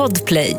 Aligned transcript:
Podplay. 0.00 0.56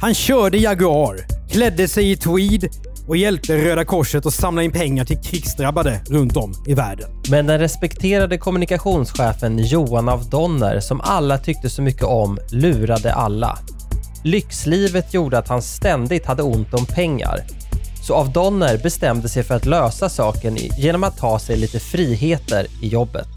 Han 0.00 0.14
körde 0.14 0.58
Jaguar, 0.58 1.16
klädde 1.50 1.88
sig 1.88 2.10
i 2.10 2.16
tweed 2.16 2.68
och 3.08 3.16
hjälpte 3.16 3.56
Röda 3.56 3.84
Korset 3.84 4.26
att 4.26 4.34
samla 4.34 4.62
in 4.62 4.72
pengar 4.72 5.04
till 5.04 5.16
krigsdrabbade 5.18 6.00
runt 6.10 6.36
om 6.36 6.54
i 6.66 6.74
världen. 6.74 7.10
Men 7.30 7.46
den 7.46 7.58
respekterade 7.58 8.38
kommunikationschefen 8.38 9.58
Johan 9.58 10.08
af 10.08 10.30
Donner, 10.30 10.80
som 10.80 11.00
alla 11.00 11.38
tyckte 11.38 11.70
så 11.70 11.82
mycket 11.82 12.04
om, 12.04 12.38
lurade 12.50 13.14
alla. 13.14 13.58
Lyxlivet 14.24 15.14
gjorde 15.14 15.38
att 15.38 15.48
han 15.48 15.62
ständigt 15.62 16.26
hade 16.26 16.42
ont 16.42 16.74
om 16.74 16.86
pengar. 16.86 17.40
Så 18.06 18.14
av 18.14 18.32
Donner 18.32 18.78
bestämde 18.78 19.28
sig 19.28 19.42
för 19.42 19.54
att 19.54 19.66
lösa 19.66 20.08
saken 20.08 20.56
genom 20.56 21.04
att 21.04 21.18
ta 21.18 21.38
sig 21.38 21.56
lite 21.56 21.80
friheter 21.80 22.66
i 22.82 22.88
jobbet. 22.88 23.28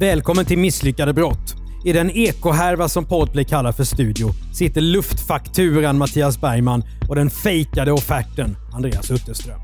Välkommen 0.00 0.44
till 0.44 0.58
Misslyckade 0.58 1.12
brott. 1.12 1.54
I 1.84 1.92
den 1.92 2.10
ekohärva 2.10 2.88
som 2.88 3.04
Podplay 3.04 3.44
kallar 3.44 3.72
för 3.72 3.84
studio 3.84 4.28
sitter 4.54 4.80
luftfakturan 4.80 5.98
Mattias 5.98 6.40
Bergman 6.40 6.82
och 7.08 7.14
den 7.14 7.30
fejkade 7.30 7.92
offerten 7.92 8.56
Andreas 8.74 9.10
Utterström. 9.10 9.60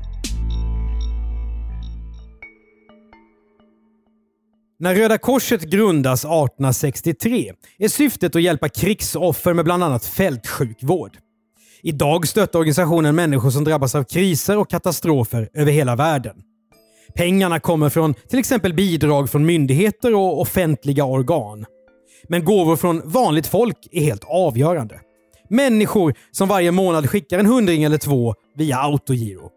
När 4.79 4.95
Röda 4.95 5.17
Korset 5.17 5.61
grundas 5.61 6.19
1863 6.19 7.53
är 7.77 7.87
syftet 7.87 8.35
att 8.35 8.41
hjälpa 8.41 8.69
krigsoffer 8.69 9.53
med 9.53 9.65
bland 9.65 9.83
annat 9.83 10.05
fältsjukvård. 10.05 11.17
Idag 11.81 12.27
stöttar 12.27 12.59
organisationen 12.59 13.15
människor 13.15 13.49
som 13.49 13.63
drabbas 13.63 13.95
av 13.95 14.03
kriser 14.03 14.57
och 14.57 14.69
katastrofer 14.69 15.49
över 15.53 15.71
hela 15.71 15.95
världen. 15.95 16.35
Pengarna 17.15 17.59
kommer 17.59 17.89
från 17.89 18.13
till 18.13 18.39
exempel 18.39 18.73
bidrag 18.73 19.29
från 19.29 19.45
myndigheter 19.45 20.15
och 20.15 20.41
offentliga 20.41 21.05
organ. 21.05 21.65
Men 22.29 22.45
gåvor 22.45 22.75
från 22.75 23.01
vanligt 23.05 23.47
folk 23.47 23.77
är 23.91 24.01
helt 24.01 24.23
avgörande. 24.23 24.99
Människor 25.49 26.13
som 26.31 26.47
varje 26.47 26.71
månad 26.71 27.09
skickar 27.09 27.39
en 27.39 27.45
hundring 27.45 27.83
eller 27.83 27.97
två 27.97 28.33
via 28.57 28.77
autogiro. 28.77 29.49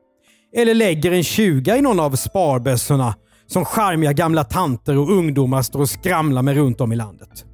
Eller 0.56 0.74
lägger 0.74 1.12
en 1.12 1.24
tjuga 1.24 1.76
i 1.76 1.82
någon 1.82 2.00
av 2.00 2.16
sparbössorna 2.16 3.14
som 3.46 3.64
charmiga 3.64 4.12
gamla 4.12 4.44
tanter 4.44 4.98
och 4.98 5.10
ungdomar 5.10 5.62
står 5.62 5.80
och 5.80 5.90
skramlar 5.90 6.42
med 6.42 6.56
runt 6.56 6.80
om 6.80 6.92
i 6.92 6.96
landet. 6.96 7.44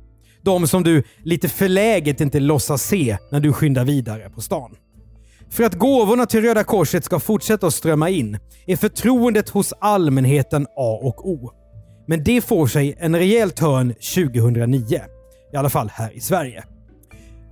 De 0.42 0.66
som 0.66 0.82
du 0.82 1.02
lite 1.22 1.48
förläget 1.48 2.20
inte 2.20 2.40
låtsas 2.40 2.82
se 2.82 3.16
när 3.30 3.40
du 3.40 3.52
skyndar 3.52 3.84
vidare 3.84 4.30
på 4.30 4.40
stan. 4.40 4.76
För 5.50 5.64
att 5.64 5.74
gåvorna 5.74 6.26
till 6.26 6.42
Röda 6.42 6.64
Korset 6.64 7.04
ska 7.04 7.20
fortsätta 7.20 7.66
att 7.66 7.74
strömma 7.74 8.10
in 8.10 8.38
är 8.66 8.76
förtroendet 8.76 9.48
hos 9.48 9.72
allmänheten 9.80 10.66
A 10.76 10.98
och 11.02 11.28
O. 11.30 11.50
Men 12.06 12.24
det 12.24 12.40
får 12.40 12.66
sig 12.66 12.96
en 12.98 13.16
rejäl 13.16 13.50
törn 13.50 13.94
2009. 14.14 15.00
I 15.52 15.56
alla 15.56 15.70
fall 15.70 15.90
här 15.94 16.16
i 16.16 16.20
Sverige. 16.20 16.64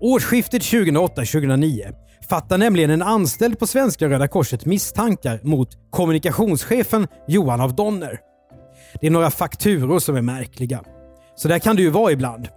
Årsskiftet 0.01 0.63
2008-2009 0.63 1.95
fattar 2.29 2.59
nämligen 2.59 2.91
en 2.91 3.03
anställd 3.03 3.59
på 3.59 3.67
Svenska 3.67 4.09
Röda 4.09 4.29
Korset 4.29 4.67
misstankar 4.67 5.41
mot 5.43 5.69
kommunikationschefen 5.91 7.09
Johan 7.29 7.61
av 7.61 7.75
Donner. 7.75 8.21
Det 9.01 9.07
är 9.07 9.11
några 9.11 9.31
fakturor 9.31 9.99
som 9.99 10.17
är 10.17 10.23
märkliga. 10.23 10.83
Så 11.37 11.49
där 11.49 11.59
kan 11.59 11.77
det 11.77 11.83
ju 11.83 11.91
vara 11.91 12.13
ibland. 12.13 12.49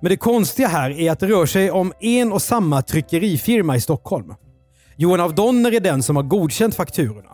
Men 0.00 0.10
det 0.10 0.16
konstiga 0.16 0.68
här 0.68 0.90
är 0.90 1.10
att 1.10 1.20
det 1.20 1.26
rör 1.26 1.46
sig 1.46 1.70
om 1.70 1.92
en 2.00 2.32
och 2.32 2.42
samma 2.42 2.82
tryckerifirma 2.82 3.76
i 3.76 3.80
Stockholm. 3.80 4.34
Johan 5.00 5.20
av 5.20 5.34
Donner 5.34 5.74
är 5.74 5.80
den 5.80 6.02
som 6.02 6.16
har 6.16 6.22
godkänt 6.22 6.74
fakturorna. 6.74 7.30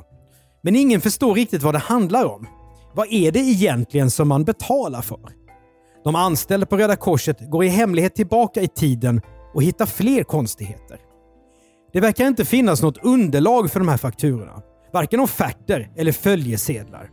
Men 0.63 0.77
ingen 0.77 1.01
förstår 1.01 1.35
riktigt 1.35 1.63
vad 1.63 1.75
det 1.75 1.79
handlar 1.79 2.25
om. 2.25 2.47
Vad 2.95 3.13
är 3.13 3.33
det 3.33 3.39
egentligen 3.39 4.11
som 4.11 4.29
man 4.29 4.45
betalar 4.45 5.03
för? 5.03 5.31
De 6.05 6.15
anställda 6.15 6.67
på 6.67 6.77
Röda 6.77 6.97
Korset 6.97 7.51
går 7.51 7.65
i 7.65 7.69
hemlighet 7.69 8.15
tillbaka 8.15 8.63
i 8.63 8.69
tiden 8.69 9.21
och 9.55 9.63
hittar 9.63 9.87
fler 9.87 10.23
konstigheter. 10.23 10.99
Det 11.93 12.01
verkar 12.01 12.27
inte 12.27 12.45
finnas 12.45 12.83
något 12.83 13.05
underlag 13.05 13.71
för 13.71 13.81
de 13.81 13.89
här 13.89 13.97
fakturorna. 13.97 14.63
Varken 14.93 15.21
offerter 15.21 15.91
eller 15.97 16.13
följesedlar. 16.13 17.11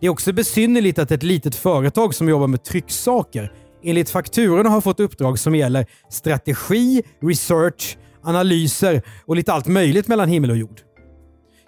Det 0.00 0.06
är 0.06 0.10
också 0.10 0.32
besynnerligt 0.32 0.98
att 0.98 1.10
ett 1.10 1.22
litet 1.22 1.54
företag 1.54 2.14
som 2.14 2.28
jobbar 2.28 2.46
med 2.46 2.64
trycksaker 2.64 3.52
enligt 3.82 4.10
fakturorna 4.10 4.68
har 4.68 4.80
fått 4.80 5.00
uppdrag 5.00 5.38
som 5.38 5.54
gäller 5.54 5.86
strategi, 6.10 7.02
research, 7.22 7.96
analyser 8.24 9.02
och 9.26 9.36
lite 9.36 9.52
allt 9.52 9.66
möjligt 9.66 10.08
mellan 10.08 10.28
himmel 10.28 10.50
och 10.50 10.56
jord. 10.56 10.80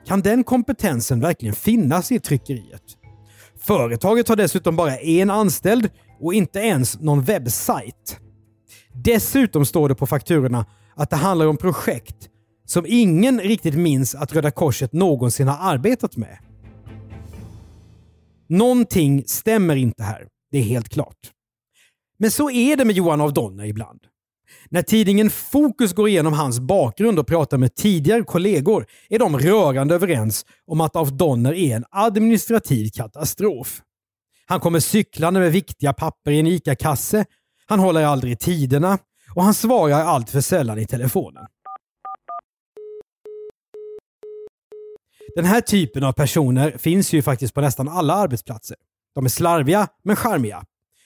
Kan 0.06 0.20
den 0.20 0.44
kompetensen 0.44 1.20
verkligen 1.20 1.54
finnas 1.54 2.12
i 2.12 2.20
tryckeriet? 2.20 2.82
Företaget 3.58 4.28
har 4.28 4.36
dessutom 4.36 4.76
bara 4.76 4.98
en 4.98 5.30
anställd 5.30 5.90
och 6.20 6.34
inte 6.34 6.58
ens 6.58 7.00
någon 7.00 7.22
webbsajt. 7.22 8.20
Dessutom 8.94 9.66
står 9.66 9.88
det 9.88 9.94
på 9.94 10.06
fakturorna 10.06 10.66
att 10.94 11.10
det 11.10 11.16
handlar 11.16 11.46
om 11.46 11.56
projekt 11.56 12.28
som 12.66 12.84
ingen 12.88 13.40
riktigt 13.40 13.74
minns 13.74 14.14
att 14.14 14.32
Röda 14.32 14.50
Korset 14.50 14.92
någonsin 14.92 15.48
har 15.48 15.72
arbetat 15.72 16.16
med. 16.16 16.38
Någonting 18.48 19.24
stämmer 19.26 19.76
inte 19.76 20.02
här. 20.02 20.28
Det 20.50 20.58
är 20.58 20.62
helt 20.62 20.88
klart. 20.88 21.32
Men 22.18 22.30
så 22.30 22.50
är 22.50 22.76
det 22.76 22.84
med 22.84 22.96
Johan 22.96 23.20
av 23.20 23.32
Donner 23.32 23.64
ibland. 23.64 24.00
När 24.70 24.82
tidningen 24.82 25.30
Fokus 25.30 25.92
går 25.92 26.08
igenom 26.08 26.32
hans 26.32 26.60
bakgrund 26.60 27.18
och 27.18 27.26
pratar 27.26 27.58
med 27.58 27.74
tidigare 27.74 28.22
kollegor 28.22 28.86
är 29.08 29.18
de 29.18 29.38
rörande 29.38 29.94
överens 29.94 30.46
om 30.66 30.80
att 30.80 30.96
Auf 30.96 31.08
Donner 31.08 31.52
är 31.52 31.76
en 31.76 31.84
administrativ 31.90 32.90
katastrof. 32.90 33.82
Han 34.46 34.60
kommer 34.60 34.80
cyklande 34.80 35.40
med 35.40 35.52
viktiga 35.52 35.92
papper 35.92 36.30
i 36.30 36.40
en 36.40 36.46
ICA-kasse. 36.46 37.24
Han 37.66 37.78
håller 37.78 38.04
aldrig 38.04 38.38
tiderna 38.38 38.98
och 39.34 39.42
han 39.42 39.54
svarar 39.54 40.04
allt 40.04 40.30
för 40.30 40.40
sällan 40.40 40.78
i 40.78 40.86
telefonen. 40.86 41.46
Den 45.36 45.44
här 45.44 45.60
typen 45.60 46.04
av 46.04 46.12
personer 46.12 46.70
finns 46.78 47.12
ju 47.12 47.22
faktiskt 47.22 47.54
på 47.54 47.60
nästan 47.60 47.88
alla 47.88 48.14
arbetsplatser. 48.14 48.76
De 49.14 49.24
är 49.24 49.28
slarviga 49.28 49.88
men 50.04 50.16
charmiga. 50.16 50.64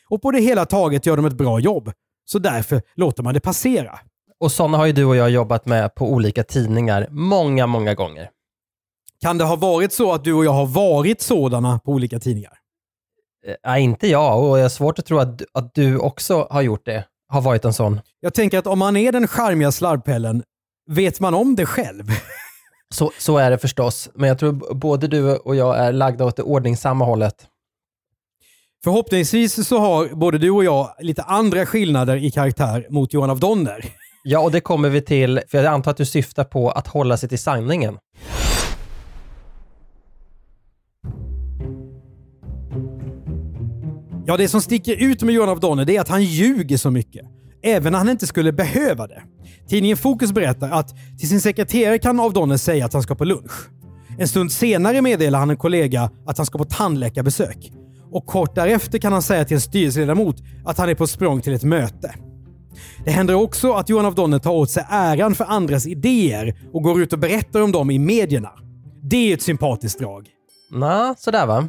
Och 0.09 0.23
på 0.23 0.31
det 0.31 0.41
hela 0.41 0.67
taget 0.67 1.07
gör 1.07 1.17
de 1.17 1.25
ett 1.25 1.37
bra 1.37 1.61
jobb. 1.61 1.93
Så 2.33 2.39
därför 2.39 2.83
låter 2.95 3.23
man 3.23 3.35
det 3.35 3.41
passera. 3.41 3.99
Och 4.41 4.53
sådana 4.53 4.79
har 4.79 4.87
ju 4.87 4.93
du 4.93 5.05
och 5.05 5.17
jag 5.17 5.31
jobbat 5.31 5.67
med 5.67 5.95
på 5.95 6.13
olika 6.13 6.45
tidningar 6.45 7.07
många, 7.11 7.67
många 7.67 7.95
gånger. 7.95 8.31
Kan 9.21 9.39
det 9.39 9.45
ha 9.45 9.57
varit 9.57 9.93
så 9.93 10.13
att 10.13 10.25
du 10.25 10.33
och 10.33 10.45
jag 10.45 10.53
har 10.53 10.67
varit 10.67 11.21
sådana 11.21 11.79
på 11.79 11.93
olika 11.93 12.19
tidningar? 12.19 12.53
Eh, 13.47 13.55
nej, 13.65 13.83
inte 13.83 14.07
jag 14.07 14.45
och 14.45 14.59
jag 14.59 14.65
har 14.65 14.69
svårt 14.69 14.99
att 14.99 15.07
tro 15.07 15.19
att, 15.19 15.43
att 15.53 15.75
du 15.75 15.99
också 15.99 16.47
har 16.51 16.63
gjort 16.63 16.85
det. 16.85 17.05
Har 17.29 17.41
varit 17.41 17.65
en 17.65 17.73
sån. 17.73 18.01
Jag 18.21 18.35
tänker 18.35 18.59
att 18.59 18.67
om 18.67 18.79
man 18.79 18.97
är 18.97 19.13
den 19.13 19.29
charmiga 19.29 19.73
slarvpellen, 19.73 20.43
vet 20.91 21.21
man 21.21 21.35
om 21.35 21.57
det 21.57 21.67
själv? 21.67 22.05
Så, 22.95 23.11
så 23.19 23.39
är 23.39 23.51
det 23.51 23.59
förstås, 23.59 24.11
men 24.15 24.29
jag 24.29 24.39
tror 24.39 24.75
både 24.75 25.07
du 25.09 25.37
och 25.37 25.57
jag 25.57 25.79
är 25.79 25.93
lagda 25.93 26.25
åt 26.25 26.37
det 26.37 26.43
ordningsamma 26.43 27.05
hållet. 27.05 27.47
Förhoppningsvis 28.85 29.69
så 29.69 29.79
har 29.79 30.09
både 30.09 30.39
du 30.39 30.51
och 30.51 30.65
jag 30.65 30.95
lite 31.01 31.23
andra 31.23 31.67
skillnader 31.67 32.17
i 32.17 32.31
karaktär 32.31 32.87
mot 32.91 33.13
Johan 33.13 33.31
av 33.31 33.41
Donner. 33.41 33.85
Ja, 34.25 34.41
och 34.41 34.53
det 34.53 34.61
kommer 34.61 34.89
vi 34.89 35.03
till, 35.03 35.41
för 35.49 35.59
jag 35.59 35.67
antar 35.67 35.91
att 35.91 35.97
du 35.97 36.05
syftar 36.05 36.45
på 36.45 36.71
att 36.71 36.87
hålla 36.87 37.17
sig 37.17 37.29
till 37.29 37.39
sanningen. 37.39 37.99
Ja, 44.27 44.37
det 44.37 44.49
som 44.49 44.61
sticker 44.61 45.03
ut 45.03 45.23
med 45.23 45.35
Johan 45.35 45.49
av 45.49 45.61
Donner 45.61 45.85
det 45.85 45.97
är 45.97 46.01
att 46.01 46.09
han 46.09 46.25
ljuger 46.25 46.77
så 46.77 46.91
mycket. 46.91 47.27
Även 47.63 47.93
när 47.93 47.99
han 47.99 48.09
inte 48.09 48.27
skulle 48.27 48.53
behöva 48.53 49.07
det. 49.07 49.23
Tidningen 49.69 49.97
Fokus 49.97 50.33
berättar 50.33 50.71
att 50.71 50.89
till 51.19 51.29
sin 51.29 51.41
sekreterare 51.41 51.99
kan 51.99 52.21
av 52.21 52.33
Donner 52.33 52.57
säga 52.57 52.87
att 52.87 52.93
han 52.93 53.03
ska 53.03 53.15
på 53.15 53.25
lunch. 53.25 53.53
En 54.19 54.29
stund 54.29 54.53
senare 54.53 55.03
meddelar 55.03 55.39
han 55.39 55.51
en 55.51 55.57
kollega 55.57 56.11
att 56.27 56.37
han 56.37 56.47
ska 56.47 56.59
på 56.59 56.65
tandläkarbesök 56.65 57.73
och 58.13 58.27
kort 58.27 58.55
därefter 58.55 58.99
kan 58.99 59.13
han 59.13 59.23
säga 59.23 59.45
till 59.45 59.55
en 59.55 59.61
styrelseledamot 59.61 60.37
att 60.65 60.79
han 60.79 60.89
är 60.89 60.95
på 60.95 61.07
språng 61.07 61.41
till 61.41 61.53
ett 61.53 61.65
möte. 61.65 62.15
Det 63.05 63.11
händer 63.11 63.35
också 63.35 63.73
att 63.73 63.89
Johan 63.89 64.07
av 64.07 64.15
Donner 64.15 64.39
tar 64.39 64.51
åt 64.51 64.71
sig 64.71 64.87
äran 64.89 65.35
för 65.35 65.45
andras 65.45 65.87
idéer 65.87 66.55
och 66.73 66.83
går 66.83 67.03
ut 67.03 67.13
och 67.13 67.19
berättar 67.19 67.61
om 67.63 67.73
dem 67.73 67.91
i 67.91 67.99
medierna. 67.99 68.51
Det 69.03 69.17
är 69.17 69.35
ett 69.35 69.43
sympatiskt 69.43 69.99
drag. 69.99 70.27
Nå, 70.71 71.15
sådär 71.19 71.47
va? 71.47 71.69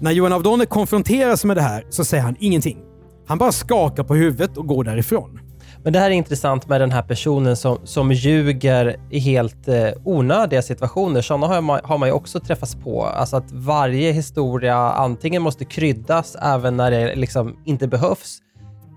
När 0.00 0.10
Johan 0.10 0.32
av 0.32 0.42
Donner 0.42 0.64
konfronteras 0.64 1.44
med 1.44 1.56
det 1.56 1.62
här 1.62 1.86
så 1.90 2.04
säger 2.04 2.22
han 2.22 2.36
ingenting. 2.40 2.78
Han 3.26 3.38
bara 3.38 3.52
skakar 3.52 4.04
på 4.04 4.14
huvudet 4.14 4.56
och 4.56 4.66
går 4.66 4.84
därifrån. 4.84 5.40
Men 5.82 5.92
det 5.92 5.98
här 5.98 6.10
är 6.10 6.14
intressant 6.14 6.68
med 6.68 6.80
den 6.80 6.92
här 6.92 7.02
personen 7.02 7.56
som, 7.56 7.78
som 7.84 8.12
ljuger 8.12 8.96
i 9.10 9.18
helt 9.18 9.68
eh, 9.68 9.88
onödiga 10.04 10.62
situationer. 10.62 11.22
Sådana 11.22 11.46
har 11.46 11.60
man, 11.60 11.80
har 11.84 11.98
man 11.98 12.08
ju 12.08 12.12
också 12.12 12.40
träffats 12.40 12.74
på. 12.74 13.04
Alltså 13.04 13.36
att 13.36 13.52
varje 13.52 14.12
historia 14.12 14.76
antingen 14.76 15.42
måste 15.42 15.64
kryddas 15.64 16.36
även 16.42 16.76
när 16.76 16.90
det 16.90 17.14
liksom 17.14 17.56
inte 17.64 17.88
behövs, 17.88 18.38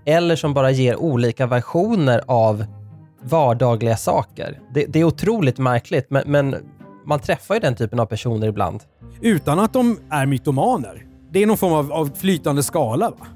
eller 0.05 0.35
som 0.35 0.53
bara 0.53 0.71
ger 0.71 0.95
olika 0.95 1.47
versioner 1.47 2.21
av 2.27 2.65
vardagliga 3.23 3.97
saker. 3.97 4.59
Det, 4.73 4.85
det 4.85 4.99
är 4.99 5.03
otroligt 5.03 5.57
märkligt, 5.57 6.09
men, 6.09 6.23
men 6.25 6.55
man 7.05 7.19
träffar 7.19 7.55
ju 7.55 7.59
den 7.59 7.75
typen 7.75 7.99
av 7.99 8.05
personer 8.05 8.47
ibland. 8.47 8.83
Utan 9.21 9.59
att 9.59 9.73
de 9.73 9.99
är 10.09 10.25
mytomaner. 10.25 11.05
Det 11.31 11.43
är 11.43 11.47
någon 11.47 11.57
form 11.57 11.73
av, 11.73 11.93
av 11.93 12.09
flytande 12.15 12.63
skala 12.63 13.09
va? 13.09 13.27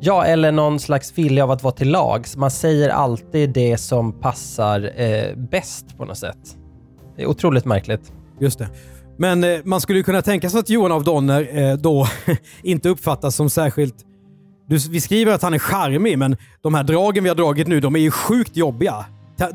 Ja, 0.00 0.24
eller 0.24 0.52
någon 0.52 0.80
slags 0.80 1.18
vilja 1.18 1.44
av 1.44 1.50
att 1.50 1.62
vara 1.62 1.74
till 1.74 1.90
lags. 1.90 2.36
Man 2.36 2.50
säger 2.50 2.88
alltid 2.88 3.50
det 3.50 3.78
som 3.78 4.12
passar 4.12 4.92
eh, 4.96 5.36
bäst 5.36 5.96
på 5.96 6.04
något 6.04 6.18
sätt. 6.18 6.56
Det 7.16 7.22
är 7.22 7.26
otroligt 7.26 7.64
märkligt. 7.64 8.12
Just 8.40 8.58
det. 8.58 8.68
Men 9.18 9.44
eh, 9.44 9.60
man 9.64 9.80
skulle 9.80 10.02
kunna 10.02 10.22
tänka 10.22 10.50
sig 10.50 10.60
att 10.60 10.68
Johan 10.68 10.92
av 10.92 11.04
Donner 11.04 11.58
eh, 11.58 11.76
då 11.76 12.06
inte 12.62 12.88
uppfattas 12.88 13.36
som 13.36 13.50
särskilt... 13.50 13.94
Du, 14.66 14.78
vi 14.90 15.00
skriver 15.00 15.32
att 15.32 15.42
han 15.42 15.54
är 15.54 15.58
charmig, 15.58 16.18
men 16.18 16.36
de 16.62 16.74
här 16.74 16.84
dragen 16.84 17.24
vi 17.24 17.28
har 17.28 17.36
dragit 17.36 17.68
nu, 17.68 17.80
de 17.80 17.96
är 17.96 18.00
ju 18.00 18.10
sjukt 18.10 18.56
jobbiga. 18.56 19.04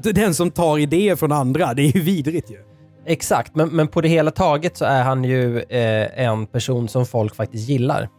Den 0.01 0.33
som 0.33 0.51
tar 0.51 0.77
idéer 0.77 1.15
från 1.15 1.31
andra, 1.31 1.73
det 1.73 1.81
är 1.81 1.95
ju 1.95 2.01
vidrigt 2.01 2.51
ju. 2.51 2.57
Exakt, 3.05 3.55
men, 3.55 3.69
men 3.69 3.87
på 3.87 4.01
det 4.01 4.07
hela 4.07 4.31
taget 4.31 4.77
så 4.77 4.85
är 4.85 5.03
han 5.03 5.23
ju 5.23 5.59
eh, 5.59 6.25
en 6.25 6.45
person 6.45 6.87
som 6.87 7.05
folk 7.05 7.35
faktiskt 7.35 7.69
gillar. 7.69 8.09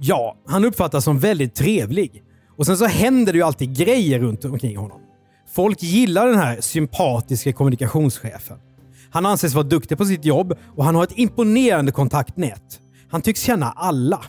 Ja, 0.00 0.36
han 0.46 0.64
uppfattas 0.64 1.04
som 1.04 1.18
väldigt 1.18 1.54
trevlig. 1.54 2.22
Och 2.56 2.66
sen 2.66 2.76
så 2.76 2.86
händer 2.86 3.32
det 3.32 3.36
ju 3.36 3.42
alltid 3.42 3.76
grejer 3.76 4.18
runt 4.18 4.44
omkring 4.44 4.76
honom. 4.76 5.00
Folk 5.54 5.82
gillar 5.82 6.26
den 6.26 6.38
här 6.38 6.60
sympatiska 6.60 7.52
kommunikationschefen. 7.52 8.58
Han 9.10 9.26
anses 9.26 9.54
vara 9.54 9.64
duktig 9.64 9.98
på 9.98 10.04
sitt 10.04 10.24
jobb 10.24 10.58
och 10.76 10.84
han 10.84 10.94
har 10.94 11.04
ett 11.04 11.18
imponerande 11.18 11.92
kontaktnät. 11.92 12.80
Han 13.10 13.22
tycks 13.22 13.40
känna 13.40 13.70
alla. 13.70 14.20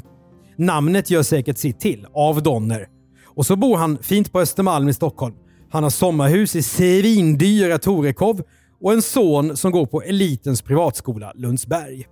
Namnet 0.55 1.09
gör 1.09 1.23
säkert 1.23 1.57
sitt 1.57 1.79
till, 1.79 2.07
av 2.13 2.43
Donner. 2.43 2.87
Och 3.25 3.45
så 3.45 3.55
bor 3.55 3.77
han 3.77 3.97
fint 4.01 4.31
på 4.31 4.39
Östermalm 4.39 4.89
i 4.89 4.93
Stockholm. 4.93 5.35
Han 5.71 5.83
har 5.83 5.89
sommarhus 5.89 6.55
i 6.55 6.61
svindyra 6.63 7.77
Torekov 7.77 8.41
och 8.81 8.93
en 8.93 9.01
son 9.01 9.57
som 9.57 9.71
går 9.71 9.85
på 9.85 10.01
elitens 10.01 10.61
privatskola 10.61 11.31
Lundsberg. 11.35 12.07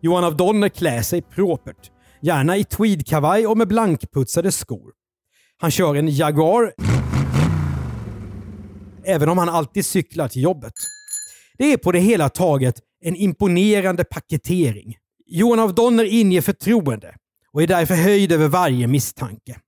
Johan 0.00 0.24
av 0.24 0.36
Donner 0.36 0.68
klär 0.68 1.02
sig 1.02 1.22
propert. 1.22 1.90
Gärna 2.22 2.56
i 2.56 2.64
tweedkavaj 2.64 3.46
och 3.46 3.58
med 3.58 3.68
blankputsade 3.68 4.52
skor. 4.52 4.92
Han 5.58 5.70
kör 5.70 5.94
en 5.94 6.08
Jaguar, 6.08 6.72
även 9.04 9.28
om 9.28 9.38
han 9.38 9.48
alltid 9.48 9.86
cyklar 9.86 10.28
till 10.28 10.42
jobbet. 10.42 10.72
Det 11.58 11.72
är 11.72 11.76
på 11.76 11.92
det 11.92 11.98
hela 11.98 12.28
taget 12.28 12.74
en 13.04 13.16
imponerande 13.16 14.04
paketering. 14.04 14.96
Johan 15.26 15.60
av 15.60 15.74
Donner 15.74 16.04
inger 16.04 16.40
förtroende 16.40 17.14
och 17.52 17.62
är 17.62 17.66
därför 17.66 17.94
höjd 17.94 18.32
över 18.32 18.48
varje 18.48 18.86
misstanke. 18.86 19.60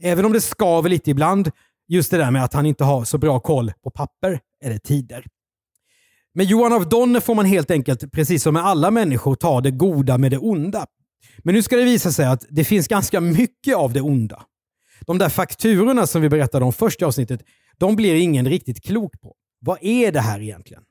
Även 0.00 0.24
om 0.24 0.32
det 0.32 0.40
skaver 0.40 0.90
lite 0.90 1.10
ibland, 1.10 1.50
just 1.88 2.10
det 2.10 2.16
där 2.16 2.30
med 2.30 2.44
att 2.44 2.54
han 2.54 2.66
inte 2.66 2.84
har 2.84 3.04
så 3.04 3.18
bra 3.18 3.40
koll 3.40 3.72
på 3.84 3.90
papper 3.90 4.40
eller 4.64 4.78
tider. 4.78 5.26
Med 6.34 6.46
Johan 6.46 6.72
av 6.72 6.88
Donner 6.88 7.20
får 7.20 7.34
man 7.34 7.46
helt 7.46 7.70
enkelt, 7.70 8.12
precis 8.12 8.42
som 8.42 8.54
med 8.54 8.64
alla 8.64 8.90
människor, 8.90 9.34
ta 9.34 9.60
det 9.60 9.70
goda 9.70 10.18
med 10.18 10.30
det 10.30 10.38
onda. 10.38 10.86
Men 11.38 11.54
nu 11.54 11.62
ska 11.62 11.76
det 11.76 11.84
visa 11.84 12.12
sig 12.12 12.26
att 12.26 12.44
det 12.50 12.64
finns 12.64 12.88
ganska 12.88 13.20
mycket 13.20 13.76
av 13.76 13.92
det 13.92 14.00
onda. 14.00 14.42
De 15.06 15.18
där 15.18 15.28
fakturorna 15.28 16.06
som 16.06 16.22
vi 16.22 16.28
berättade 16.28 16.64
om 16.64 16.72
första 16.72 17.06
avsnittet, 17.06 17.40
de 17.78 17.96
blir 17.96 18.14
ingen 18.14 18.48
riktigt 18.48 18.84
klok 18.84 19.20
på. 19.20 19.34
Vad 19.60 19.78
är 19.80 20.12
det 20.12 20.20
här 20.20 20.40
egentligen? 20.40 20.82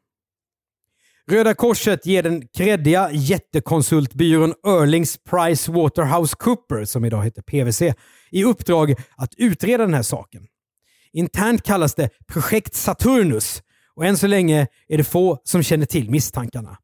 Röda 1.28 1.54
Korset 1.54 2.06
ger 2.06 2.24
den 2.24 2.48
kreddiga 2.48 3.12
jättekonsultbyrån 3.12 4.54
Erlings 4.68 5.18
Price 5.30 5.72
Waterhouse 5.72 6.36
Cooper, 6.40 6.86
som 6.86 7.06
idag 7.06 7.24
heter 7.24 7.42
PWC, 7.42 7.94
i 8.32 8.44
uppdrag 8.44 8.96
att 9.18 9.34
utreda 9.38 9.86
den 9.86 9.94
här 9.94 10.04
saken. 10.04 10.48
Internt 11.14 11.64
kallas 11.64 11.96
det 11.96 12.10
Projekt 12.28 12.76
Saturnus 12.76 13.64
och 13.96 14.06
än 14.06 14.18
så 14.18 14.28
länge 14.28 14.68
är 14.88 14.98
det 14.98 15.04
få 15.04 15.42
som 15.44 15.64
känner 15.64 15.86
till 15.86 16.10
misstankarna. 16.10 16.78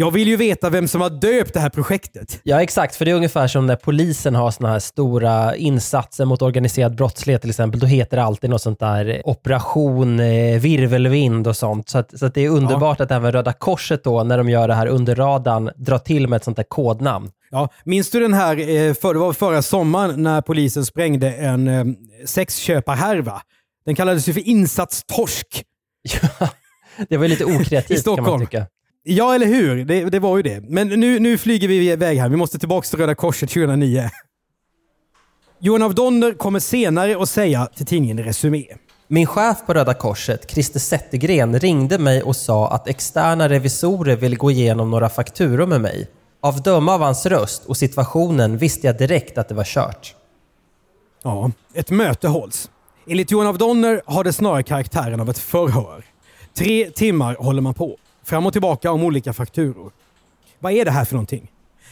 Jag 0.00 0.10
vill 0.10 0.28
ju 0.28 0.36
veta 0.36 0.70
vem 0.70 0.88
som 0.88 1.00
har 1.00 1.10
döpt 1.10 1.54
det 1.54 1.60
här 1.60 1.68
projektet. 1.68 2.40
Ja, 2.42 2.62
exakt. 2.62 2.96
För 2.96 3.04
det 3.04 3.10
är 3.10 3.14
ungefär 3.14 3.46
som 3.48 3.66
när 3.66 3.76
polisen 3.76 4.34
har 4.34 4.50
såna 4.50 4.68
här 4.68 4.78
stora 4.78 5.56
insatser 5.56 6.24
mot 6.24 6.42
organiserad 6.42 6.96
brottslighet 6.96 7.40
till 7.40 7.50
exempel. 7.50 7.80
Då 7.80 7.86
heter 7.86 8.16
det 8.16 8.22
alltid 8.22 8.50
något 8.50 8.62
sånt 8.62 8.78
där 8.78 9.08
eh, 9.08 9.20
operation 9.24 10.20
eh, 10.20 10.60
virvelvind 10.60 11.46
och 11.46 11.56
sånt. 11.56 11.88
Så, 11.88 11.98
att, 11.98 12.18
så 12.18 12.26
att 12.26 12.34
det 12.34 12.44
är 12.44 12.48
underbart 12.48 12.98
ja. 12.98 13.04
att 13.04 13.10
även 13.10 13.32
Röda 13.32 13.52
Korset 13.52 14.04
då, 14.04 14.24
när 14.24 14.38
de 14.38 14.48
gör 14.48 14.68
det 14.68 14.74
här 14.74 14.86
under 14.86 15.14
radarn, 15.14 15.70
drar 15.76 15.98
till 15.98 16.28
med 16.28 16.36
ett 16.36 16.44
sånt 16.44 16.56
där 16.56 16.64
kodnamn. 16.64 17.30
Ja, 17.50 17.68
minns 17.84 18.10
du 18.10 18.20
den 18.20 18.34
här, 18.34 18.56
eh, 18.56 18.94
för, 18.94 19.14
det 19.14 19.20
var 19.20 19.32
förra 19.32 19.62
sommaren 19.62 20.22
när 20.22 20.40
polisen 20.40 20.84
sprängde 20.84 21.32
en 21.32 21.68
eh, 21.68 21.84
sexköparhärva? 22.26 23.42
Den 23.84 23.94
kallades 23.94 24.28
ju 24.28 24.32
för 24.32 24.48
Insatstorsk. 24.48 25.64
Ja, 26.40 26.48
det 27.08 27.16
var 27.16 27.28
lite 27.28 27.44
okreativt 27.60 28.04
kan 28.04 28.24
man 28.24 28.40
tycka. 28.40 28.66
Ja, 29.02 29.34
eller 29.34 29.46
hur? 29.46 29.84
Det, 29.84 30.04
det 30.04 30.18
var 30.18 30.36
ju 30.36 30.42
det. 30.42 30.60
Men 30.68 30.88
nu, 30.88 31.18
nu 31.18 31.38
flyger 31.38 31.68
vi 31.68 31.90
iväg 31.90 32.18
här. 32.18 32.28
Vi 32.28 32.36
måste 32.36 32.58
tillbaka 32.58 32.88
till 32.88 32.98
Röda 32.98 33.14
Korset 33.14 33.50
2009. 33.50 34.10
Johan 35.60 35.82
av 35.82 35.94
Donner 35.94 36.32
kommer 36.32 36.60
senare 36.60 37.22
att 37.22 37.28
säga 37.28 37.66
till 37.66 37.86
tidningen 37.86 38.24
Resumé. 38.24 38.64
Min 39.08 39.26
chef 39.26 39.66
på 39.66 39.74
Röda 39.74 39.94
Korset, 39.94 40.50
Christer 40.50 40.80
Zettergren, 40.80 41.60
ringde 41.60 41.98
mig 41.98 42.22
och 42.22 42.36
sa 42.36 42.70
att 42.70 42.88
externa 42.88 43.48
revisorer 43.48 44.16
vill 44.16 44.36
gå 44.36 44.50
igenom 44.50 44.90
några 44.90 45.08
fakturor 45.08 45.66
med 45.66 45.80
mig. 45.80 46.08
Av 46.40 46.62
döma 46.62 46.94
av 46.94 47.00
hans 47.00 47.26
röst 47.26 47.64
och 47.64 47.76
situationen 47.76 48.58
visste 48.58 48.86
jag 48.86 48.98
direkt 48.98 49.38
att 49.38 49.48
det 49.48 49.54
var 49.54 49.64
kört. 49.64 50.14
Ja, 51.22 51.50
ett 51.74 51.90
möte 51.90 52.28
hålls. 52.28 52.70
Enligt 53.06 53.30
Johan 53.30 53.46
av 53.46 53.58
Donner 53.58 54.02
har 54.06 54.24
det 54.24 54.32
snarare 54.32 54.62
karaktären 54.62 55.20
av 55.20 55.30
ett 55.30 55.38
förhör. 55.38 56.04
Tre 56.54 56.90
timmar 56.90 57.36
håller 57.38 57.62
man 57.62 57.74
på 57.74 57.96
fram 58.28 58.46
och 58.46 58.52
tillbaka 58.52 58.92
om 58.92 59.02
olika 59.02 59.32
fakturor. 59.32 59.92
Vad 60.58 60.72
är 60.72 60.84
det 60.84 60.90
här 60.90 61.04
för 61.04 61.14
någonting? 61.14 61.50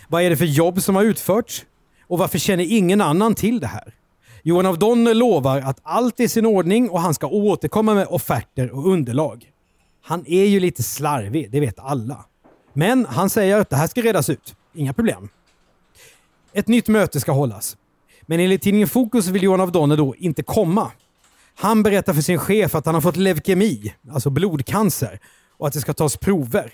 Vad 0.09 0.23
är 0.23 0.31
det 0.31 0.37
för 0.37 0.45
jobb 0.45 0.83
som 0.83 0.97
har 0.97 1.05
utförts? 1.05 1.65
Och 2.07 2.19
varför 2.19 2.39
känner 2.39 2.65
ingen 2.65 3.01
annan 3.01 3.35
till 3.35 3.61
det 3.61 3.67
här? 3.67 3.95
Johan 4.43 4.67
av 4.67 4.79
Donner 4.79 5.15
lovar 5.15 5.61
att 5.61 5.81
allt 5.83 6.21
är 6.21 6.25
i 6.25 6.29
sin 6.29 6.47
ordning 6.47 6.91
och 6.91 7.01
han 7.01 7.15
ska 7.15 7.27
återkomma 7.27 7.95
med 7.95 8.07
offerter 8.07 8.71
och 8.71 8.87
underlag. 8.87 9.51
Han 10.03 10.25
är 10.27 10.45
ju 10.45 10.61
lite 10.61 10.83
slarvig, 10.83 11.51
det 11.51 11.61
vet 11.61 11.79
alla. 11.79 12.25
Men 12.73 13.07
han 13.07 13.31
säger 13.31 13.61
att 13.61 13.71
det 13.71 13.77
här 13.77 13.87
ska 13.87 14.03
redas 14.03 14.31
ut. 14.31 14.55
Inga 14.75 14.93
problem. 14.93 15.29
Ett 16.53 16.69
nytt 16.69 16.89
möte 16.89 17.21
ska 17.21 17.33
hållas. 17.33 17.77
Men 18.23 18.41
enligt 18.41 18.63
tidningen 18.63 18.89
Fokus 18.89 19.27
vill 19.27 19.43
Johan 19.43 19.61
av 19.61 19.73
Donner 19.73 19.97
då 19.97 20.15
inte 20.17 20.43
komma. 20.43 20.91
Han 21.55 21.83
berättar 21.83 22.15
för 22.15 22.23
sin 22.23 22.39
chef 22.39 22.75
att 22.75 22.87
han 22.87 22.95
har 22.95 23.03
fått 23.03 23.17
leukemi, 23.17 23.95
alltså 24.13 24.31
blodcancer, 24.31 25.21
och 25.59 25.67
att 25.67 25.73
det 25.73 25.81
ska 25.81 25.93
tas 25.93 26.17
prover. 26.17 26.73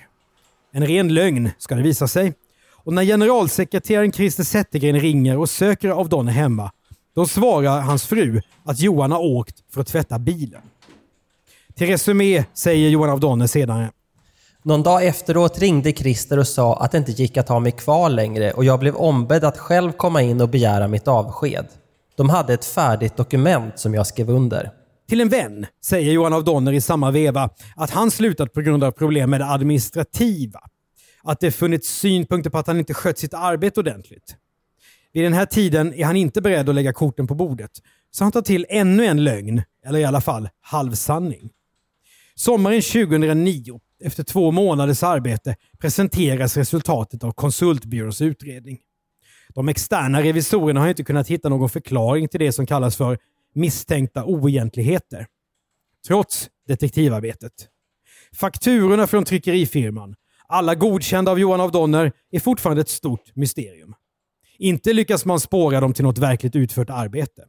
En 0.72 0.86
ren 0.86 1.14
lögn 1.14 1.50
ska 1.58 1.74
det 1.74 1.82
visa 1.82 2.08
sig. 2.08 2.34
Och 2.84 2.92
när 2.92 3.04
generalsekreteraren 3.04 4.12
Christer 4.12 4.44
Zettergren 4.44 5.00
ringer 5.00 5.38
och 5.38 5.50
söker 5.50 5.88
av 5.88 6.08
Donner 6.08 6.32
hemma, 6.32 6.70
då 7.14 7.26
svarar 7.26 7.80
hans 7.80 8.06
fru 8.06 8.40
att 8.64 8.80
Johan 8.80 9.12
har 9.12 9.20
åkt 9.20 9.56
för 9.74 9.80
att 9.80 9.86
tvätta 9.86 10.18
bilen. 10.18 10.62
Till 11.74 11.86
Resumé 11.86 12.44
säger 12.54 12.88
Johan 12.88 13.10
av 13.10 13.20
Donner 13.20 13.46
senare. 13.46 13.90
Någon 14.62 14.82
dag 14.82 15.06
efteråt 15.06 15.58
ringde 15.58 15.92
Christer 15.92 16.38
och 16.38 16.48
sa 16.48 16.76
att 16.76 16.92
det 16.92 16.98
inte 16.98 17.12
gick 17.12 17.36
att 17.36 17.48
ha 17.48 17.60
mig 17.60 17.72
kvar 17.72 18.10
längre 18.10 18.52
och 18.52 18.64
jag 18.64 18.80
blev 18.80 18.96
ombedd 18.96 19.44
att 19.44 19.58
själv 19.58 19.92
komma 19.92 20.22
in 20.22 20.40
och 20.40 20.48
begära 20.48 20.88
mitt 20.88 21.08
avsked. 21.08 21.66
De 22.16 22.30
hade 22.30 22.54
ett 22.54 22.64
färdigt 22.64 23.16
dokument 23.16 23.78
som 23.78 23.94
jag 23.94 24.06
skrev 24.06 24.30
under. 24.30 24.70
Till 25.12 25.20
en 25.20 25.28
vän 25.28 25.66
säger 25.84 26.12
Johan 26.12 26.32
av 26.32 26.44
Donner 26.44 26.72
i 26.72 26.80
samma 26.80 27.10
veva 27.10 27.50
att 27.76 27.90
han 27.90 28.10
slutat 28.10 28.52
på 28.52 28.60
grund 28.60 28.84
av 28.84 28.90
problem 28.90 29.30
med 29.30 29.40
det 29.40 29.46
administrativa. 29.46 30.60
Att 31.22 31.40
det 31.40 31.52
funnits 31.52 31.88
synpunkter 31.88 32.50
på 32.50 32.58
att 32.58 32.66
han 32.66 32.78
inte 32.78 32.94
skött 32.94 33.18
sitt 33.18 33.34
arbete 33.34 33.80
ordentligt. 33.80 34.36
Vid 35.12 35.24
den 35.24 35.32
här 35.32 35.46
tiden 35.46 35.94
är 35.94 36.04
han 36.04 36.16
inte 36.16 36.40
beredd 36.40 36.68
att 36.68 36.74
lägga 36.74 36.92
korten 36.92 37.26
på 37.26 37.34
bordet, 37.34 37.70
så 38.10 38.24
han 38.24 38.32
tar 38.32 38.42
till 38.42 38.66
ännu 38.68 39.04
en 39.04 39.24
lögn, 39.24 39.62
eller 39.86 39.98
i 39.98 40.04
alla 40.04 40.20
fall 40.20 40.48
halvsanning. 40.60 41.50
Sommaren 42.34 42.82
2009, 42.82 43.80
efter 44.04 44.22
två 44.24 44.50
månaders 44.50 45.02
arbete, 45.02 45.56
presenteras 45.78 46.56
resultatet 46.56 47.24
av 47.24 47.32
konsultbyråns 47.32 48.20
utredning. 48.20 48.78
De 49.54 49.68
externa 49.68 50.22
revisorerna 50.22 50.80
har 50.80 50.88
inte 50.88 51.04
kunnat 51.04 51.28
hitta 51.28 51.48
någon 51.48 51.68
förklaring 51.68 52.28
till 52.28 52.40
det 52.40 52.52
som 52.52 52.66
kallas 52.66 52.96
för 52.96 53.18
misstänkta 53.54 54.24
oegentligheter. 54.24 55.26
Trots 56.06 56.50
detektivarbetet. 56.66 57.52
Fakturorna 58.36 59.06
från 59.06 59.24
tryckerifirman, 59.24 60.14
alla 60.46 60.74
godkända 60.74 61.30
av 61.30 61.38
Johan 61.38 61.60
av 61.60 61.72
Donner, 61.72 62.12
är 62.30 62.40
fortfarande 62.40 62.80
ett 62.80 62.88
stort 62.88 63.36
mysterium. 63.36 63.94
Inte 64.58 64.92
lyckas 64.92 65.24
man 65.24 65.40
spåra 65.40 65.80
dem 65.80 65.92
till 65.92 66.04
något 66.04 66.18
verkligt 66.18 66.56
utfört 66.56 66.90
arbete. 66.90 67.44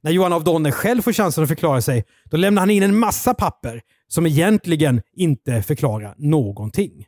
När 0.00 0.10
Johan 0.10 0.32
av 0.32 0.44
Donner 0.44 0.70
själv 0.70 1.02
får 1.02 1.12
chansen 1.12 1.42
att 1.42 1.48
förklara 1.48 1.82
sig, 1.82 2.04
då 2.24 2.36
lämnar 2.36 2.62
han 2.62 2.70
in 2.70 2.82
en 2.82 2.98
massa 2.98 3.34
papper 3.34 3.82
som 4.08 4.26
egentligen 4.26 5.02
inte 5.12 5.62
förklarar 5.62 6.14
någonting. 6.18 7.06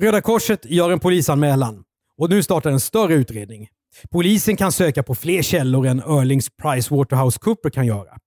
Röda 0.00 0.20
Korset 0.20 0.64
gör 0.64 0.90
en 0.90 1.00
polisanmälan 1.00 1.84
och 2.16 2.30
nu 2.30 2.42
startar 2.42 2.70
en 2.70 2.80
större 2.80 3.14
utredning. 3.14 3.68
Polisen 4.10 4.56
kan 4.56 4.72
söka 4.72 5.02
på 5.02 5.14
fler 5.14 5.42
källor 5.42 5.86
än 5.86 6.02
Öhrlings 6.02 6.50
Pricewaterhouse 6.62 7.38
Cooper 7.38 7.70
kan 7.70 7.86
göra. 7.86 8.18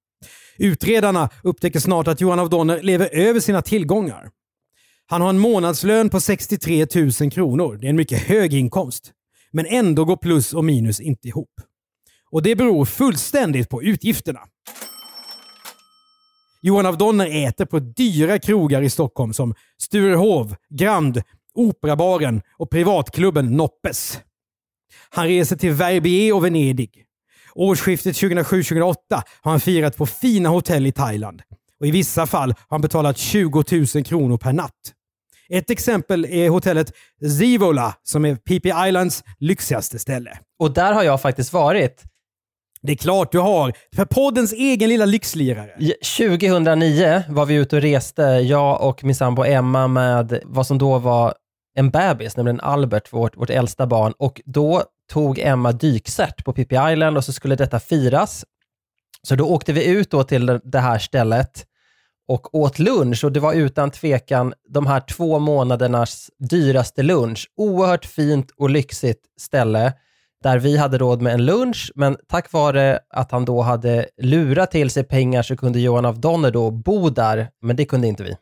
Utredarna 0.58 1.30
upptäcker 1.44 1.80
snart 1.80 2.08
att 2.08 2.22
Johan 2.22 2.40
av 2.40 2.50
Donner 2.50 2.82
lever 2.82 3.10
över 3.16 3.40
sina 3.40 3.62
tillgångar. 3.62 4.30
Han 5.08 5.22
har 5.22 5.30
en 5.30 5.40
månadslön 5.40 6.10
på 6.10 6.20
63 6.20 6.88
000 7.22 7.32
kronor. 7.32 7.78
Det 7.82 7.88
är 7.88 7.90
en 7.90 7.96
mycket 7.96 8.24
hög 8.24 8.54
inkomst. 8.54 9.12
Men 9.52 9.66
ändå 9.66 10.06
går 10.06 10.18
plus 10.18 10.54
och 10.54 10.66
minus 10.66 11.00
inte 11.00 11.28
ihop. 11.28 11.52
Och 12.32 12.44
det 12.44 12.56
beror 12.56 12.86
fullständigt 12.86 13.70
på 13.70 13.84
utgifterna. 13.84 14.40
Johan 16.62 16.86
af 16.86 16.98
Donner 16.98 17.48
äter 17.48 17.66
på 17.66 17.80
dyra 17.80 18.40
krogar 18.40 18.82
i 18.82 18.90
Stockholm 18.90 19.34
som 19.34 19.54
Sturehov, 19.82 20.56
Grand, 20.70 21.22
Operabaren 21.54 22.42
och 22.58 22.70
privatklubben 22.70 23.58
Noppes. 23.58 24.20
Han 25.10 25.28
reser 25.28 25.56
till 25.56 25.72
Verbier 25.72 26.36
och 26.36 26.46
Venedig. 26.46 27.06
Årsskiftet 27.56 28.16
2007-2008 28.16 28.96
har 29.42 29.52
han 29.52 29.60
firat 29.60 29.98
på 29.98 30.06
fina 30.06 30.50
hotell 30.50 30.86
i 30.86 30.92
Thailand. 30.92 31.42
Och 31.80 31.88
I 31.88 31.92
vissa 31.92 32.28
fall 32.28 32.50
har 32.50 32.68
han 32.70 32.82
betalat 32.82 33.18
20 33.18 33.64
000 33.72 34.04
kronor 34.04 34.38
per 34.38 34.54
natt. 34.54 34.72
Ett 35.50 35.70
exempel 35.70 36.26
är 36.26 36.50
hotellet 36.50 36.92
Zivola 37.40 37.94
som 38.04 38.26
är 38.26 38.36
PP 38.36 38.88
Islands 38.88 39.24
lyxigaste 39.40 40.00
ställe. 40.00 40.40
Och 40.60 40.74
där 40.74 40.94
har 40.94 41.04
jag 41.04 41.22
faktiskt 41.22 41.54
varit. 41.54 42.04
Det 42.82 42.92
är 42.92 42.96
klart 42.96 43.32
du 43.32 43.40
har. 43.40 43.74
För 43.96 44.06
poddens 44.06 44.54
egen 44.54 44.90
lilla 44.90 45.06
lyxlirare. 45.06 45.72
2009 46.18 47.24
var 47.30 47.46
vi 47.46 47.56
ute 47.56 47.76
och 47.76 47.82
reste, 47.82 48.22
jag 48.22 48.82
och 48.82 49.04
min 49.04 49.16
sambo 49.16 49.44
Emma 49.44 49.88
med 49.88 50.40
vad 50.44 50.68
som 50.68 50.78
då 50.78 51.00
var 51.00 51.34
en 51.76 51.90
bebis, 51.90 52.38
nämligen 52.38 52.60
Albert, 52.60 53.14
vårt, 53.14 53.38
vårt 53.38 53.50
äldsta 53.50 53.88
barn. 53.88 54.14
Och 54.18 54.42
då 54.46 54.84
tog 55.12 55.40
Emma 55.40 55.72
dykcert 55.72 56.46
på 56.46 56.54
Pippi 56.54 56.76
Island 56.92 57.18
och 57.18 57.26
så 57.26 57.34
skulle 57.34 57.56
detta 57.56 57.80
firas. 57.80 58.46
Så 59.28 59.36
då 59.36 59.46
åkte 59.46 59.74
vi 59.74 59.86
ut 59.86 60.12
då 60.12 60.24
till 60.24 60.60
det 60.64 60.80
här 60.80 61.00
stället 61.00 61.66
och 62.28 62.56
åt 62.56 62.80
lunch 62.80 63.24
och 63.24 63.32
det 63.32 63.40
var 63.40 63.54
utan 63.54 63.92
tvekan 63.92 64.54
de 64.70 64.88
här 64.88 65.00
två 65.00 65.40
månadernas 65.40 66.30
dyraste 66.50 67.04
lunch. 67.04 67.50
Oerhört 67.58 68.06
fint 68.06 68.52
och 68.58 68.70
lyxigt 68.70 69.22
ställe 69.42 69.94
där 70.44 70.60
vi 70.60 70.78
hade 70.78 70.98
råd 70.98 71.22
med 71.22 71.34
en 71.34 71.46
lunch, 71.46 71.92
men 71.96 72.18
tack 72.28 72.52
vare 72.52 73.00
att 73.10 73.32
han 73.32 73.46
då 73.46 73.62
hade 73.62 74.06
lurat 74.22 74.72
till 74.72 74.90
sig 74.90 75.04
pengar 75.04 75.44
så 75.44 75.58
kunde 75.58 75.80
Johan 75.80 76.06
af 76.06 76.16
Donner 76.16 76.52
då 76.52 76.72
bo 76.72 77.10
där, 77.10 77.50
men 77.62 77.76
det 77.76 77.86
kunde 77.86 78.08
inte 78.08 78.24
vi. 78.24 78.36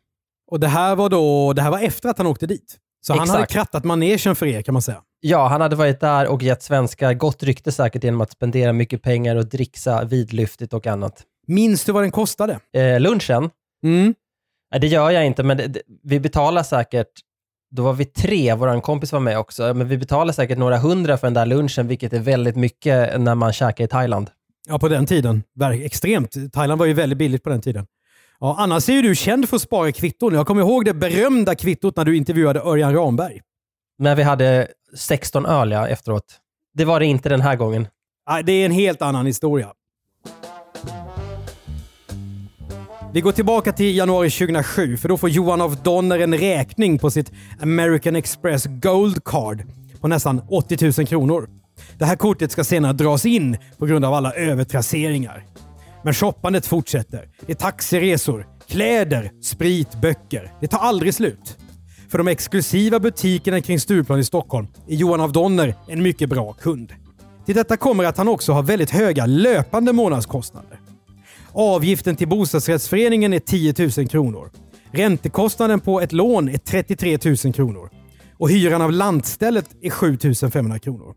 Och 0.52 0.60
det 0.60 0.68
här 0.68 0.96
var 0.96 1.10
då, 1.10 1.54
det 1.54 1.62
här 1.62 1.72
var 1.72 1.80
efter 1.80 2.10
att 2.10 2.18
han 2.18 2.28
åkte 2.28 2.48
dit? 2.48 2.78
Så 3.06 3.14
Exakt. 3.14 3.30
han 3.30 3.36
hade 3.36 3.48
krattat 3.48 3.84
manegen 3.84 4.36
för 4.36 4.46
er 4.46 4.62
kan 4.62 4.74
man 4.74 4.82
säga? 4.82 5.02
Ja, 5.20 5.48
han 5.48 5.62
hade 5.62 5.76
varit 5.76 6.00
där 6.00 6.28
och 6.28 6.44
gett 6.44 6.64
svenskar 6.64 7.14
gott 7.14 7.44
rykte 7.44 7.72
säkert 7.72 8.04
genom 8.04 8.22
att 8.22 8.32
spendera 8.32 8.74
mycket 8.74 9.02
pengar 9.02 9.36
och 9.36 9.46
dricksa 9.46 10.04
vidlyftigt 10.04 10.74
och 10.74 10.88
annat. 10.88 11.24
Minns 11.48 11.86
du 11.86 11.92
vad 11.92 12.04
den 12.04 12.12
kostade? 12.12 12.60
Eh, 12.74 13.00
lunchen? 13.00 13.50
Mm. 13.84 14.14
Nej, 14.72 14.82
det 14.82 14.88
gör 14.88 15.12
jag 15.12 15.26
inte, 15.26 15.44
men 15.44 15.58
det, 15.58 15.68
det, 15.68 15.82
vi 16.04 16.20
betalar 16.20 16.64
säkert 16.64 17.08
då 17.76 17.84
var 17.84 17.94
vi 17.94 18.06
tre, 18.06 18.54
vår 18.54 18.82
kompis 18.82 19.12
var 19.12 19.20
med 19.20 19.40
också, 19.40 19.74
men 19.74 19.88
vi 19.88 19.98
betalade 19.98 20.34
säkert 20.34 20.58
några 20.58 20.78
hundra 20.78 21.18
för 21.18 21.28
den 21.28 21.34
där 21.34 21.46
lunchen, 21.46 21.88
vilket 21.88 22.14
är 22.14 22.20
väldigt 22.20 22.56
mycket 22.56 23.22
när 23.22 23.36
man 23.36 23.54
käkar 23.54 23.84
i 23.84 23.88
Thailand. 23.88 24.30
Ja, 24.68 24.80
på 24.80 24.88
den 24.88 25.06
tiden. 25.06 25.44
Extremt. 25.74 26.54
Thailand 26.54 26.80
var 26.80 26.86
ju 26.86 26.94
väldigt 26.94 27.18
billigt 27.18 27.44
på 27.44 27.50
den 27.50 27.62
tiden. 27.62 27.86
Ja, 28.44 28.56
annars 28.60 28.90
är 28.90 28.94
ju 28.94 29.02
du 29.02 29.16
känd 29.16 29.50
för 29.50 29.56
att 29.56 29.62
spara 29.62 29.92
kvitton. 29.92 30.34
Jag 30.34 30.48
kommer 30.48 30.62
ihåg 30.62 30.86
det 30.86 30.94
berömda 30.94 31.56
kvittot 31.56 31.96
när 31.96 32.06
du 32.06 32.18
intervjuade 32.18 32.60
Örjan 32.60 32.94
Ramberg. 32.94 33.42
När 34.00 34.16
vi 34.16 34.24
hade 34.24 34.68
16 34.98 35.46
öl 35.46 35.72
ja, 35.72 35.88
efteråt. 35.88 36.26
Det 36.74 36.86
var 36.86 37.00
det 37.00 37.06
inte 37.06 37.30
den 37.30 37.42
här 37.42 37.56
gången. 37.56 37.88
Nej, 38.30 38.44
det 38.44 38.52
är 38.52 38.66
en 38.66 38.72
helt 38.72 39.02
annan 39.02 39.26
historia. 39.26 39.68
Vi 43.14 43.22
går 43.22 43.32
tillbaka 43.32 43.72
till 43.72 43.98
januari 43.98 44.30
2007 44.30 44.98
för 44.98 45.10
då 45.10 45.18
får 45.18 45.30
Johan 45.30 45.62
av 45.62 45.76
Donner 45.84 46.20
en 46.20 46.38
räkning 46.38 47.00
på 47.00 47.12
sitt 47.12 47.32
American 47.62 48.16
Express 48.16 48.66
Gold 48.66 49.24
Card 49.24 49.64
på 50.02 50.08
nästan 50.08 50.42
80 50.50 50.92
000 50.98 51.08
kronor. 51.08 51.50
Det 51.98 52.06
här 52.06 52.16
kortet 52.16 52.52
ska 52.52 52.64
senare 52.64 52.94
dras 52.94 53.26
in 53.26 53.58
på 53.78 53.86
grund 53.86 54.06
av 54.06 54.14
alla 54.14 54.34
övertrasseringar. 54.34 55.44
Men 56.04 56.14
shoppandet 56.14 56.66
fortsätter. 56.66 57.30
Det 57.46 57.52
är 57.52 57.56
taxiresor, 57.56 58.48
kläder, 58.68 59.32
sprit, 59.42 60.02
böcker. 60.02 60.52
Det 60.62 60.68
tar 60.68 60.80
aldrig 60.80 61.14
slut. 61.14 61.58
För 62.10 62.18
de 62.18 62.28
exklusiva 62.28 63.00
butikerna 63.00 63.62
kring 63.62 63.80
Stureplan 63.80 64.20
i 64.20 64.24
Stockholm 64.24 64.68
är 64.88 64.96
Johan 64.96 65.22
av 65.22 65.32
Donner 65.32 65.76
en 65.88 66.04
mycket 66.04 66.30
bra 66.30 66.54
kund. 66.54 66.94
Till 67.46 67.56
detta 67.56 67.78
kommer 67.78 68.04
att 68.04 68.18
han 68.18 68.28
också 68.28 68.54
har 68.54 68.64
väldigt 68.64 68.90
höga 68.90 69.26
löpande 69.26 69.94
månadskostnader. 69.94 70.80
Avgiften 71.52 72.16
till 72.16 72.28
bostadsrättsföreningen 72.28 73.34
är 73.34 73.40
10 73.40 73.74
000 73.98 74.08
kronor. 74.08 74.52
Räntekostnaden 74.92 75.80
på 75.80 76.02
ett 76.02 76.12
lån 76.12 76.50
är 76.50 76.58
33 76.58 77.18
000 77.46 77.54
kronor. 77.54 77.90
Och 78.38 78.50
hyran 78.50 78.82
av 78.82 78.92
lantstället 78.92 79.70
är 79.82 79.90
7 79.90 80.18
500 80.52 80.80
kronor. 80.80 81.14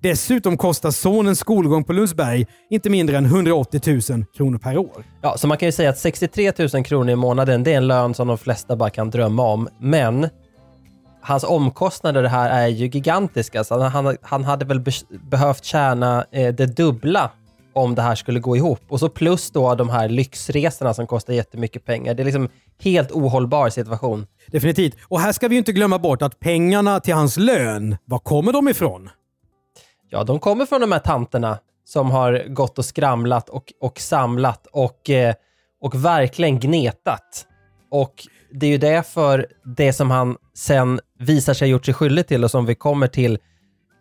Dessutom 0.00 0.56
kostar 0.56 0.90
sonens 0.90 1.38
skolgång 1.38 1.84
på 1.84 1.92
Lundsberg 1.92 2.46
inte 2.70 2.90
mindre 2.90 3.16
än 3.16 3.24
180 3.24 3.80
000 4.10 4.24
kronor 4.36 4.58
per 4.58 4.78
år. 4.78 5.04
Ja, 5.22 5.36
så 5.38 5.46
man 5.46 5.58
kan 5.58 5.68
ju 5.68 5.72
säga 5.72 5.90
att 5.90 5.98
63 5.98 6.52
000 6.74 6.84
kronor 6.84 7.10
i 7.10 7.16
månaden, 7.16 7.64
det 7.64 7.72
är 7.72 7.76
en 7.76 7.86
lön 7.86 8.14
som 8.14 8.28
de 8.28 8.38
flesta 8.38 8.76
bara 8.76 8.90
kan 8.90 9.10
drömma 9.10 9.42
om. 9.42 9.68
Men 9.80 10.28
hans 11.20 11.44
omkostnader 11.44 12.24
här 12.24 12.50
är 12.50 12.66
ju 12.66 12.86
gigantiska. 12.86 13.64
Så 13.64 13.80
han, 13.80 14.16
han 14.22 14.44
hade 14.44 14.64
väl 14.64 14.80
be 14.80 14.92
behövt 15.30 15.64
tjäna 15.64 16.24
eh, 16.32 16.54
det 16.54 16.66
dubbla 16.66 17.30
om 17.72 17.94
det 17.94 18.02
här 18.02 18.14
skulle 18.14 18.40
gå 18.40 18.56
ihop. 18.56 18.80
Och 18.88 19.00
så 19.00 19.08
plus 19.08 19.50
då 19.50 19.74
de 19.74 19.90
här 19.90 20.08
lyxresorna 20.08 20.94
som 20.94 21.06
kostar 21.06 21.32
jättemycket 21.34 21.84
pengar. 21.84 22.14
Det 22.14 22.22
är 22.22 22.24
liksom 22.24 22.48
helt 22.82 23.10
ohållbar 23.10 23.70
situation. 23.70 24.26
Definitivt. 24.46 24.96
Och 25.02 25.20
här 25.20 25.32
ska 25.32 25.48
vi 25.48 25.56
inte 25.56 25.72
glömma 25.72 25.98
bort 25.98 26.22
att 26.22 26.40
pengarna 26.40 27.00
till 27.00 27.14
hans 27.14 27.36
lön, 27.36 27.96
var 28.04 28.18
kommer 28.18 28.52
de 28.52 28.68
ifrån? 28.68 29.10
Ja, 30.10 30.24
de 30.24 30.38
kommer 30.38 30.66
från 30.66 30.80
de 30.80 30.92
här 30.92 30.98
tanterna 30.98 31.58
som 31.84 32.10
har 32.10 32.48
gått 32.48 32.78
och 32.78 32.84
skramlat 32.84 33.48
och, 33.48 33.72
och 33.80 34.00
samlat 34.00 34.66
och, 34.72 35.10
eh, 35.10 35.34
och 35.80 36.04
verkligen 36.04 36.60
gnetat. 36.60 37.46
Och 37.90 38.14
det 38.52 38.66
är 38.66 38.70
ju 38.70 38.78
därför 38.78 39.46
det 39.76 39.92
som 39.92 40.10
han 40.10 40.36
sen 40.54 41.00
visar 41.18 41.54
sig 41.54 41.68
gjort 41.68 41.84
sig 41.84 41.94
skyldig 41.94 42.26
till 42.26 42.44
och 42.44 42.50
som 42.50 42.66
vi 42.66 42.74
kommer 42.74 43.06
till, 43.06 43.38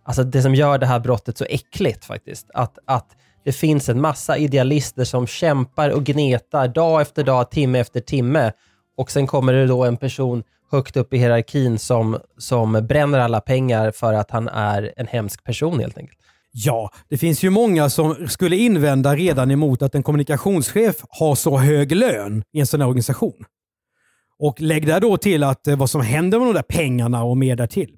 alltså 0.06 0.24
det 0.24 0.42
som 0.42 0.56
gör 0.56 0.78
det 0.78 0.86
här 0.86 1.00
brottet 1.00 1.38
så 1.38 1.46
äckligt 1.50 2.06
faktiskt. 2.06 2.50
Att, 2.54 2.78
att 2.86 3.16
det 3.46 3.52
finns 3.52 3.90
en 3.90 4.02
massa 4.02 4.38
idealister 4.38 5.04
som 5.04 5.28
kämpar 5.28 5.90
och 5.90 6.04
gnetar 6.04 6.68
dag 6.68 7.02
efter 7.02 7.24
dag, 7.24 7.52
timme 7.52 7.80
efter 7.80 8.00
timme. 8.00 8.52
Och 8.98 9.12
sen 9.12 9.28
kommer 9.28 9.54
det 9.54 9.68
då 9.68 9.84
en 9.86 9.98
person 9.98 10.44
högt 10.72 10.98
upp 10.98 11.14
i 11.14 11.18
hierarkin 11.18 11.80
som, 11.80 12.18
som 12.38 12.74
bränner 12.74 13.20
alla 13.20 13.42
pengar 13.42 13.92
för 13.92 14.14
att 14.14 14.32
han 14.32 14.48
är 14.48 14.94
en 14.98 15.08
hemsk 15.08 15.44
person 15.44 15.80
helt 15.80 15.98
enkelt. 15.98 16.20
Ja, 16.52 16.92
det 17.10 17.18
finns 17.18 17.44
ju 17.44 17.50
många 17.50 17.90
som 17.90 18.28
skulle 18.28 18.56
invända 18.56 19.16
redan 19.16 19.52
emot 19.52 19.82
att 19.82 19.96
en 19.96 20.04
kommunikationschef 20.04 20.96
har 21.10 21.36
så 21.36 21.58
hög 21.58 21.92
lön 21.92 22.44
i 22.54 22.60
en 22.60 22.68
sån 22.68 22.82
här 22.82 22.88
organisation. 22.88 23.46
Och 24.40 24.62
lägg 24.62 24.88
där 24.88 25.00
då 25.00 25.18
till 25.18 25.44
att 25.44 25.68
eh, 25.68 25.78
vad 25.78 25.90
som 25.90 26.02
händer 26.02 26.40
med 26.40 26.48
de 26.48 26.54
där 26.54 26.62
pengarna 26.62 27.24
och 27.24 27.38
mer 27.38 27.56
därtill. 27.56 27.98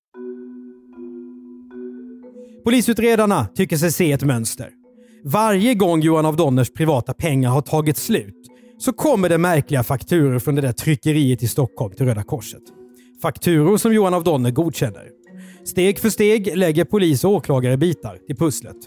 Polisutredarna 2.63 3.47
tycker 3.55 3.77
sig 3.77 3.91
se 3.91 4.11
ett 4.11 4.23
mönster. 4.23 4.69
Varje 5.23 5.73
gång 5.73 6.01
Johan 6.01 6.25
av 6.25 6.35
Donners 6.35 6.71
privata 6.71 7.13
pengar 7.13 7.49
har 7.49 7.61
tagit 7.61 7.97
slut 7.97 8.35
så 8.77 8.93
kommer 8.93 9.29
det 9.29 9.37
märkliga 9.37 9.83
fakturor 9.83 10.39
från 10.39 10.55
det 10.55 10.61
där 10.61 10.71
tryckeriet 10.71 11.43
i 11.43 11.47
Stockholm 11.47 11.95
till 11.95 12.05
Röda 12.05 12.23
Korset. 12.23 12.61
Fakturor 13.21 13.77
som 13.77 13.93
Johan 13.93 14.13
av 14.13 14.23
Donner 14.23 14.51
godkänner. 14.51 15.09
Steg 15.65 15.99
för 15.99 16.09
steg 16.09 16.57
lägger 16.57 16.85
polis 16.85 17.23
och 17.23 17.31
åklagare 17.31 17.77
bitar 17.77 18.17
till 18.27 18.35
pusslet. 18.35 18.77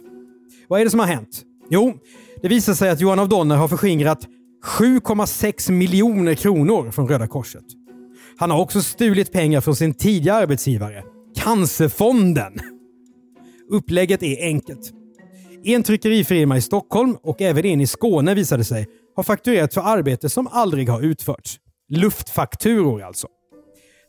Vad 0.68 0.80
är 0.80 0.84
det 0.84 0.90
som 0.90 1.00
har 1.00 1.06
hänt? 1.06 1.42
Jo, 1.70 1.94
det 2.42 2.48
visar 2.48 2.74
sig 2.74 2.90
att 2.90 3.00
Johan 3.00 3.18
av 3.18 3.28
Donner 3.28 3.56
har 3.56 3.68
förskingrat 3.68 4.26
7,6 4.78 5.72
miljoner 5.72 6.34
kronor 6.34 6.90
från 6.90 7.08
Röda 7.08 7.26
Korset. 7.26 7.64
Han 8.36 8.50
har 8.50 8.60
också 8.60 8.82
stulit 8.82 9.32
pengar 9.32 9.60
från 9.60 9.76
sin 9.76 9.94
tidigare 9.94 10.42
arbetsgivare, 10.42 11.02
Cancerfonden. 11.36 12.52
Upplägget 13.70 14.22
är 14.22 14.42
enkelt. 14.42 14.92
En 15.64 15.82
tryckerifirma 15.82 16.56
i 16.56 16.60
Stockholm 16.60 17.16
och 17.22 17.42
även 17.42 17.64
en 17.64 17.80
i 17.80 17.86
Skåne 17.86 18.34
visade 18.34 18.64
sig 18.64 18.86
har 19.16 19.22
fakturerat 19.22 19.74
för 19.74 19.80
arbete 19.80 20.28
som 20.28 20.46
aldrig 20.46 20.88
har 20.88 21.02
utförts. 21.02 21.58
Luftfakturor 21.88 23.02
alltså. 23.02 23.28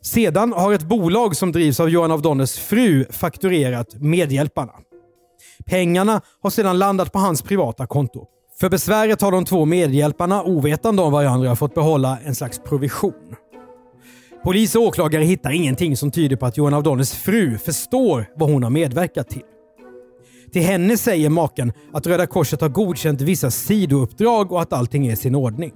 Sedan 0.02 0.52
har 0.52 0.72
ett 0.72 0.82
bolag 0.88 1.36
som 1.36 1.52
drivs 1.52 1.80
av 1.80 1.90
Johan 1.90 2.10
av 2.10 2.22
Donners 2.22 2.58
fru 2.58 3.04
fakturerat 3.10 3.94
medhjälparna. 3.94 4.72
Pengarna 5.66 6.20
har 6.42 6.50
sedan 6.50 6.78
landat 6.78 7.12
på 7.12 7.18
hans 7.18 7.42
privata 7.42 7.86
konto. 7.86 8.26
För 8.60 8.68
besväret 8.68 9.20
har 9.20 9.32
de 9.32 9.44
två 9.44 9.64
medhjälparna, 9.64 10.42
ovetande 10.42 11.02
om 11.02 11.12
varandra, 11.12 11.56
fått 11.56 11.74
behålla 11.74 12.18
en 12.24 12.34
slags 12.34 12.58
provision. 12.58 13.36
Polis 14.46 14.74
och 14.74 14.82
åklagare 14.82 15.24
hittar 15.24 15.50
ingenting 15.50 15.96
som 15.96 16.10
tyder 16.10 16.36
på 16.36 16.46
att 16.46 16.56
Johan 16.56 16.74
av 16.74 16.82
Donners 16.82 17.12
fru 17.12 17.58
förstår 17.58 18.26
vad 18.36 18.50
hon 18.50 18.62
har 18.62 18.70
medverkat 18.70 19.28
till. 19.28 19.42
Till 20.52 20.62
henne 20.62 20.96
säger 20.96 21.30
maken 21.30 21.72
att 21.92 22.06
Röda 22.06 22.26
Korset 22.26 22.60
har 22.60 22.68
godkänt 22.68 23.20
vissa 23.20 23.50
sidouppdrag 23.50 24.52
och 24.52 24.62
att 24.62 24.72
allting 24.72 25.06
är 25.06 25.12
i 25.12 25.16
sin 25.16 25.34
ordning. 25.34 25.72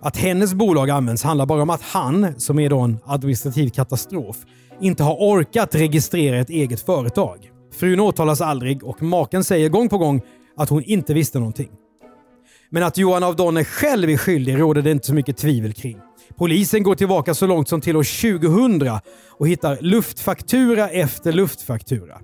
Att 0.00 0.16
hennes 0.16 0.54
bolag 0.54 0.90
används 0.90 1.22
handlar 1.22 1.46
bara 1.46 1.62
om 1.62 1.70
att 1.70 1.82
han, 1.82 2.40
som 2.40 2.58
är 2.58 2.70
då 2.70 2.80
en 2.80 2.98
administrativ 3.04 3.68
katastrof, 3.68 4.36
inte 4.80 5.02
har 5.02 5.14
orkat 5.14 5.74
registrera 5.74 6.38
ett 6.38 6.50
eget 6.50 6.80
företag. 6.80 7.50
Frun 7.78 8.00
åtalas 8.00 8.40
aldrig 8.40 8.84
och 8.84 9.02
maken 9.02 9.44
säger 9.44 9.68
gång 9.68 9.88
på 9.88 9.98
gång 9.98 10.22
att 10.56 10.68
hon 10.68 10.82
inte 10.82 11.14
visste 11.14 11.38
någonting. 11.38 11.70
Men 12.70 12.82
att 12.82 12.98
Johan 12.98 13.22
av 13.22 13.36
Donner 13.36 13.64
själv 13.64 14.10
är 14.10 14.16
skyldig 14.16 14.60
råder 14.60 14.82
det 14.82 14.90
inte 14.90 15.06
så 15.06 15.14
mycket 15.14 15.36
tvivel 15.36 15.72
kring. 15.72 15.98
Polisen 16.38 16.82
går 16.82 16.94
tillbaka 16.94 17.34
så 17.34 17.46
långt 17.46 17.68
som 17.68 17.80
till 17.80 17.96
år 17.96 18.38
2000 18.40 18.98
och 19.38 19.48
hittar 19.48 19.78
luftfaktura 19.80 20.88
efter 20.88 21.32
luftfaktura. 21.32 22.18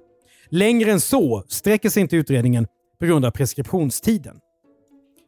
Längre 0.50 0.92
än 0.92 1.00
så 1.00 1.44
sträcker 1.48 1.90
sig 1.90 2.00
inte 2.00 2.16
utredningen 2.16 2.66
på 3.00 3.06
grund 3.06 3.24
av 3.24 3.30
preskriptionstiden. 3.30 4.36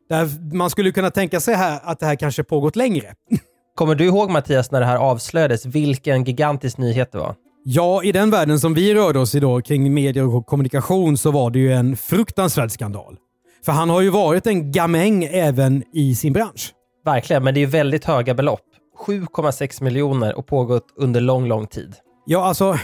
Där 0.09 0.55
man 0.55 0.71
skulle 0.71 0.93
kunna 0.93 1.11
tänka 1.11 1.41
sig 1.41 1.55
här 1.55 1.81
att 1.83 2.01
det 2.01 2.07
här 2.07 2.17
kanske 2.17 2.45
pågått 2.45 2.77
längre. 2.77 3.15
Kommer 3.75 3.95
du 3.95 4.05
ihåg 4.05 4.31
Mattias 4.31 4.71
när 4.71 4.81
det 4.81 4.87
här 4.87 4.97
avslöjades, 4.97 5.67
vilken 5.67 6.25
gigantisk 6.25 6.79
nyhet 6.79 7.13
det 7.13 7.19
var? 7.19 7.35
Ja, 7.65 8.03
i 8.03 8.13
den 8.13 8.31
världen 8.31 8.61
som 8.61 8.75
vi 8.75 8.95
rörde 8.95 9.19
oss 9.19 9.35
i 9.35 9.41
då 9.41 9.61
kring 9.61 9.95
medier 9.95 10.35
och 10.35 10.47
kommunikation 10.47 11.17
så 11.19 11.31
var 11.31 11.51
det 11.51 11.59
ju 11.59 11.73
en 11.73 11.97
fruktansvärd 11.97 12.71
skandal. 12.71 13.17
För 13.65 13.73
han 13.73 13.91
har 13.91 14.01
ju 14.01 14.11
varit 14.11 14.47
en 14.47 14.73
gamäng 14.73 15.25
även 15.25 15.85
i 15.93 16.15
sin 16.15 16.33
bransch. 16.33 16.73
Verkligen, 17.05 17.45
men 17.45 17.55
det 17.55 17.63
är 17.63 17.67
väldigt 17.67 18.05
höga 18.05 18.35
belopp. 18.35 18.61
7,6 19.07 19.83
miljoner 19.83 20.39
och 20.39 20.47
pågått 20.47 20.87
under 20.97 21.21
lång, 21.21 21.47
lång 21.47 21.67
tid. 21.67 21.95
Ja, 22.27 22.45
alltså 22.45 22.79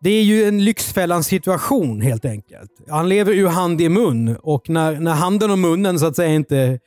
det 0.00 0.10
är 0.10 0.22
ju 0.22 0.44
en 0.44 0.64
Lyxfällan 0.64 1.24
situation 1.24 2.00
helt 2.00 2.24
enkelt. 2.24 2.70
Han 2.88 3.08
lever 3.08 3.32
ur 3.32 3.48
hand 3.48 3.80
i 3.80 3.88
mun 3.88 4.36
och 4.42 4.70
när, 4.70 5.00
när 5.00 5.12
handen 5.14 5.50
och 5.50 5.58
munnen 5.58 5.98
så 5.98 6.06
att 6.06 6.16
säga 6.16 6.34
inte 6.34 6.78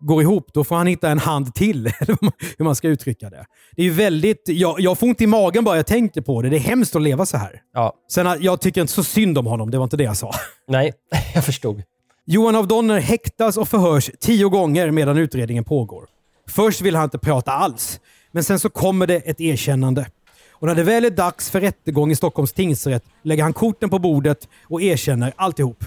går 0.00 0.22
ihop, 0.22 0.50
då 0.54 0.64
får 0.64 0.76
han 0.76 0.86
hitta 0.86 1.10
en 1.10 1.18
hand 1.18 1.54
till. 1.54 1.86
hur 2.58 2.64
man 2.64 2.74
ska 2.74 2.88
uttrycka 2.88 3.30
det. 3.30 3.44
Det 3.76 3.82
är 3.82 3.86
ju 3.86 3.92
väldigt... 3.92 4.42
Jag, 4.46 4.80
jag 4.80 4.98
får 4.98 5.06
ont 5.06 5.20
i 5.20 5.26
magen 5.26 5.64
bara 5.64 5.76
jag 5.76 5.86
tänker 5.86 6.20
på 6.20 6.42
det. 6.42 6.48
Det 6.48 6.56
är 6.56 6.60
hemskt 6.60 6.96
att 6.96 7.02
leva 7.02 7.26
så 7.26 7.36
här. 7.36 7.60
Ja. 7.74 7.94
Sen, 8.12 8.36
jag 8.40 8.60
tycker 8.60 8.80
inte 8.80 8.92
så 8.92 9.04
synd 9.04 9.38
om 9.38 9.46
honom, 9.46 9.70
det 9.70 9.78
var 9.78 9.84
inte 9.84 9.96
det 9.96 10.04
jag 10.04 10.16
sa. 10.16 10.32
Nej, 10.68 10.92
jag 11.34 11.44
förstod. 11.44 11.82
Johan 12.26 12.56
av 12.56 12.68
Donner 12.68 13.00
häktas 13.00 13.56
och 13.56 13.68
förhörs 13.68 14.10
tio 14.20 14.48
gånger 14.48 14.90
medan 14.90 15.18
utredningen 15.18 15.64
pågår. 15.64 16.04
Först 16.48 16.80
vill 16.80 16.94
han 16.94 17.04
inte 17.04 17.18
prata 17.18 17.52
alls, 17.52 18.00
men 18.32 18.44
sen 18.44 18.58
så 18.58 18.70
kommer 18.70 19.06
det 19.06 19.16
ett 19.16 19.40
erkännande. 19.40 20.06
Och 20.50 20.68
när 20.68 20.74
det 20.74 20.82
väl 20.82 21.04
är 21.04 21.10
dags 21.10 21.50
för 21.50 21.60
rättegång 21.60 22.10
i 22.10 22.16
Stockholms 22.16 22.52
tingsrätt 22.52 23.04
lägger 23.22 23.42
han 23.42 23.52
korten 23.52 23.90
på 23.90 23.98
bordet 23.98 24.48
och 24.64 24.82
erkänner 24.82 25.32
alltihop. 25.36 25.84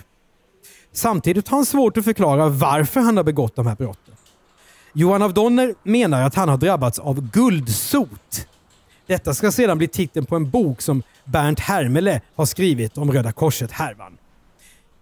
Samtidigt 0.91 1.47
har 1.47 1.57
han 1.57 1.65
svårt 1.65 1.97
att 1.97 2.03
förklara 2.05 2.49
varför 2.49 2.99
han 2.99 3.17
har 3.17 3.23
begått 3.23 3.55
de 3.55 3.67
här 3.67 3.75
brotten. 3.75 4.15
Johan 4.93 5.21
av 5.21 5.33
Donner 5.33 5.75
menar 5.83 6.21
att 6.21 6.35
han 6.35 6.49
har 6.49 6.57
drabbats 6.57 6.99
av 6.99 7.31
guldsot. 7.31 8.47
Detta 9.07 9.33
ska 9.33 9.51
sedan 9.51 9.77
bli 9.77 9.87
titeln 9.87 10.25
på 10.25 10.35
en 10.35 10.49
bok 10.49 10.81
som 10.81 11.03
Bernt 11.23 11.59
Hermele 11.59 12.21
har 12.35 12.45
skrivit 12.45 12.97
om 12.97 13.11
Röda 13.11 13.31
Korset-härvan. 13.31 14.17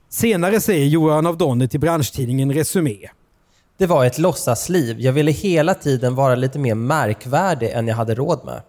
Senare 0.09 0.59
säger 0.59 0.85
Johan 0.85 1.25
av 1.25 1.37
Donner 1.37 1.67
till 1.67 1.79
branschtidningen 1.79 2.53
Resumé. 2.53 3.09
Det 3.83 3.87
var 3.87 4.05
ett 4.05 4.17
låtsasliv. 4.17 4.99
Jag 4.99 5.13
ville 5.13 5.31
hela 5.31 5.73
tiden 5.73 6.15
vara 6.15 6.35
lite 6.35 6.59
mer 6.59 6.75
märkvärdig 6.75 7.71
än 7.71 7.87
jag 7.87 7.95
hade 7.95 8.15
råd 8.15 8.45
med. 8.45 8.61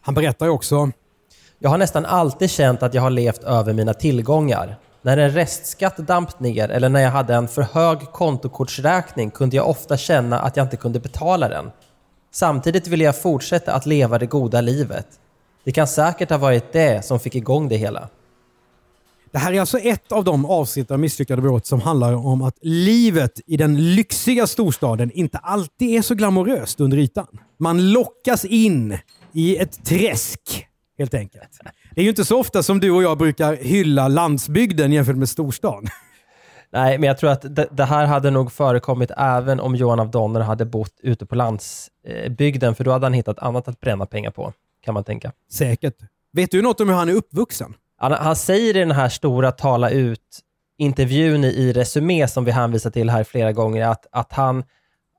Han 0.00 0.14
berättar 0.14 0.48
också. 0.48 0.90
Jag 1.58 1.70
har 1.70 1.78
nästan 1.78 2.06
alltid 2.06 2.50
känt 2.50 2.82
att 2.82 2.94
jag 2.94 3.02
har 3.02 3.10
levt 3.10 3.44
över 3.44 3.72
mina 3.72 3.94
tillgångar. 3.94 4.76
När 5.02 5.16
en 5.16 5.30
restskatt 5.30 5.96
damp 5.96 6.40
ner 6.40 6.68
eller 6.68 6.88
när 6.88 7.00
jag 7.00 7.10
hade 7.10 7.34
en 7.34 7.48
för 7.48 7.62
hög 7.62 7.98
kontokortsräkning 8.12 9.30
kunde 9.30 9.56
jag 9.56 9.68
ofta 9.68 9.96
känna 9.96 10.40
att 10.40 10.56
jag 10.56 10.64
inte 10.64 10.76
kunde 10.76 11.00
betala 11.00 11.48
den. 11.48 11.70
Samtidigt 12.32 12.86
ville 12.86 13.04
jag 13.04 13.22
fortsätta 13.22 13.72
att 13.72 13.86
leva 13.86 14.18
det 14.18 14.26
goda 14.26 14.60
livet. 14.60 15.06
Det 15.64 15.72
kan 15.72 15.86
säkert 15.86 16.30
ha 16.30 16.38
varit 16.38 16.72
det 16.72 17.04
som 17.04 17.20
fick 17.20 17.34
igång 17.34 17.68
det 17.68 17.76
hela. 17.76 18.08
Det 19.34 19.40
här 19.40 19.52
är 19.52 19.60
alltså 19.60 19.78
ett 19.78 20.12
av 20.12 20.24
de 20.24 20.46
avsnitt 20.46 20.90
av 20.90 20.98
Misslyckade 20.98 21.42
brott 21.42 21.66
som 21.66 21.80
handlar 21.80 22.12
om 22.12 22.42
att 22.42 22.58
livet 22.62 23.40
i 23.46 23.56
den 23.56 23.94
lyxiga 23.94 24.46
storstaden 24.46 25.10
inte 25.10 25.38
alltid 25.38 25.98
är 25.98 26.02
så 26.02 26.14
glamoröst 26.14 26.80
under 26.80 26.98
ytan. 26.98 27.26
Man 27.58 27.92
lockas 27.92 28.44
in 28.44 28.98
i 29.32 29.56
ett 29.56 29.84
träsk, 29.84 30.66
helt 30.98 31.14
enkelt. 31.14 31.58
Det 31.94 32.00
är 32.00 32.02
ju 32.02 32.08
inte 32.08 32.24
så 32.24 32.40
ofta 32.40 32.62
som 32.62 32.80
du 32.80 32.90
och 32.90 33.02
jag 33.02 33.18
brukar 33.18 33.56
hylla 33.56 34.08
landsbygden 34.08 34.92
jämfört 34.92 35.16
med 35.16 35.28
storstan. 35.28 35.86
Nej, 36.72 36.98
men 36.98 37.06
jag 37.06 37.18
tror 37.18 37.30
att 37.30 37.56
det, 37.56 37.68
det, 37.70 37.84
här 37.84 38.06
hade 38.06 38.30
nog 38.30 38.52
förekommit 38.52 39.10
även 39.16 39.60
om 39.60 39.76
Johan 39.76 40.00
av 40.00 40.10
Donner 40.10 40.40
hade 40.40 40.64
bott 40.64 41.00
ute 41.02 41.26
på 41.26 41.34
landsbygden, 41.34 42.74
för 42.74 42.84
då 42.84 42.90
hade 42.90 43.06
han 43.06 43.12
hittat 43.12 43.38
annat 43.38 43.68
att 43.68 43.80
bränna 43.80 44.06
pengar 44.06 44.30
på, 44.30 44.52
kan 44.84 44.94
man 44.94 45.04
tänka. 45.04 45.32
Säkert. 45.52 45.96
Vet 46.32 46.50
du 46.50 46.62
något 46.62 46.80
om 46.80 46.88
hur 46.88 46.96
han 46.96 47.08
är 47.08 47.14
uppvuxen? 47.14 47.74
Han, 48.04 48.12
han 48.12 48.36
säger 48.36 48.76
i 48.76 48.78
den 48.78 48.90
här 48.90 49.08
stora 49.08 49.52
tala 49.52 49.90
ut 49.90 50.40
intervjun 50.78 51.44
i 51.44 51.72
Resumé 51.72 52.28
som 52.28 52.44
vi 52.44 52.50
hänvisar 52.50 52.90
till 52.90 53.10
här 53.10 53.24
flera 53.24 53.52
gånger, 53.52 53.86
att, 53.86 54.06
att 54.12 54.32
han, 54.32 54.64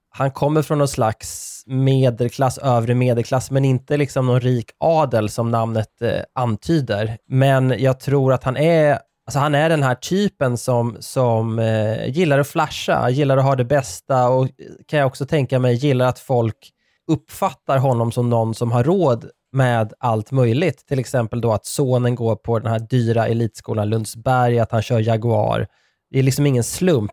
han 0.09 0.31
kommer 0.31 0.61
från 0.61 0.77
någon 0.77 0.87
slags 0.87 1.63
medelklass, 1.65 2.57
övre 2.57 2.95
medelklass, 2.95 3.51
men 3.51 3.65
inte 3.65 3.97
liksom 3.97 4.25
någon 4.25 4.39
rik 4.39 4.71
adel 4.77 5.29
som 5.29 5.51
namnet 5.51 6.01
eh, 6.01 6.21
antyder. 6.35 7.17
Men 7.27 7.75
jag 7.79 7.99
tror 7.99 8.33
att 8.33 8.43
han 8.43 8.57
är 8.57 8.99
Alltså 9.27 9.39
han 9.39 9.55
är 9.55 9.69
den 9.69 9.83
här 9.83 9.95
typen 9.95 10.57
som, 10.57 10.97
som 10.99 11.59
eh, 11.59 12.09
gillar 12.09 12.39
att 12.39 12.47
flasha, 12.47 13.09
gillar 13.09 13.37
att 13.37 13.43
ha 13.43 13.55
det 13.55 13.65
bästa 13.65 14.27
och 14.29 14.43
eh, 14.43 14.49
kan 14.87 14.99
jag 14.99 15.07
också 15.07 15.25
tänka 15.25 15.59
mig 15.59 15.75
gillar 15.75 16.07
att 16.07 16.19
folk 16.19 16.71
uppfattar 17.07 17.77
honom 17.77 18.11
som 18.11 18.29
någon 18.29 18.55
som 18.55 18.71
har 18.71 18.83
råd 18.83 19.29
med 19.55 19.93
allt 19.99 20.31
möjligt. 20.31 20.85
Till 20.87 20.99
exempel 20.99 21.41
då 21.41 21.53
att 21.53 21.65
sonen 21.65 22.15
går 22.15 22.35
på 22.35 22.59
den 22.59 22.71
här 22.71 22.79
dyra 22.79 23.27
elitskolan 23.27 23.89
Lundsberg, 23.89 24.59
att 24.59 24.71
han 24.71 24.81
kör 24.81 24.99
Jaguar. 24.99 25.67
Det 26.11 26.19
är 26.19 26.23
liksom 26.23 26.45
ingen 26.45 26.63
slump. 26.63 27.11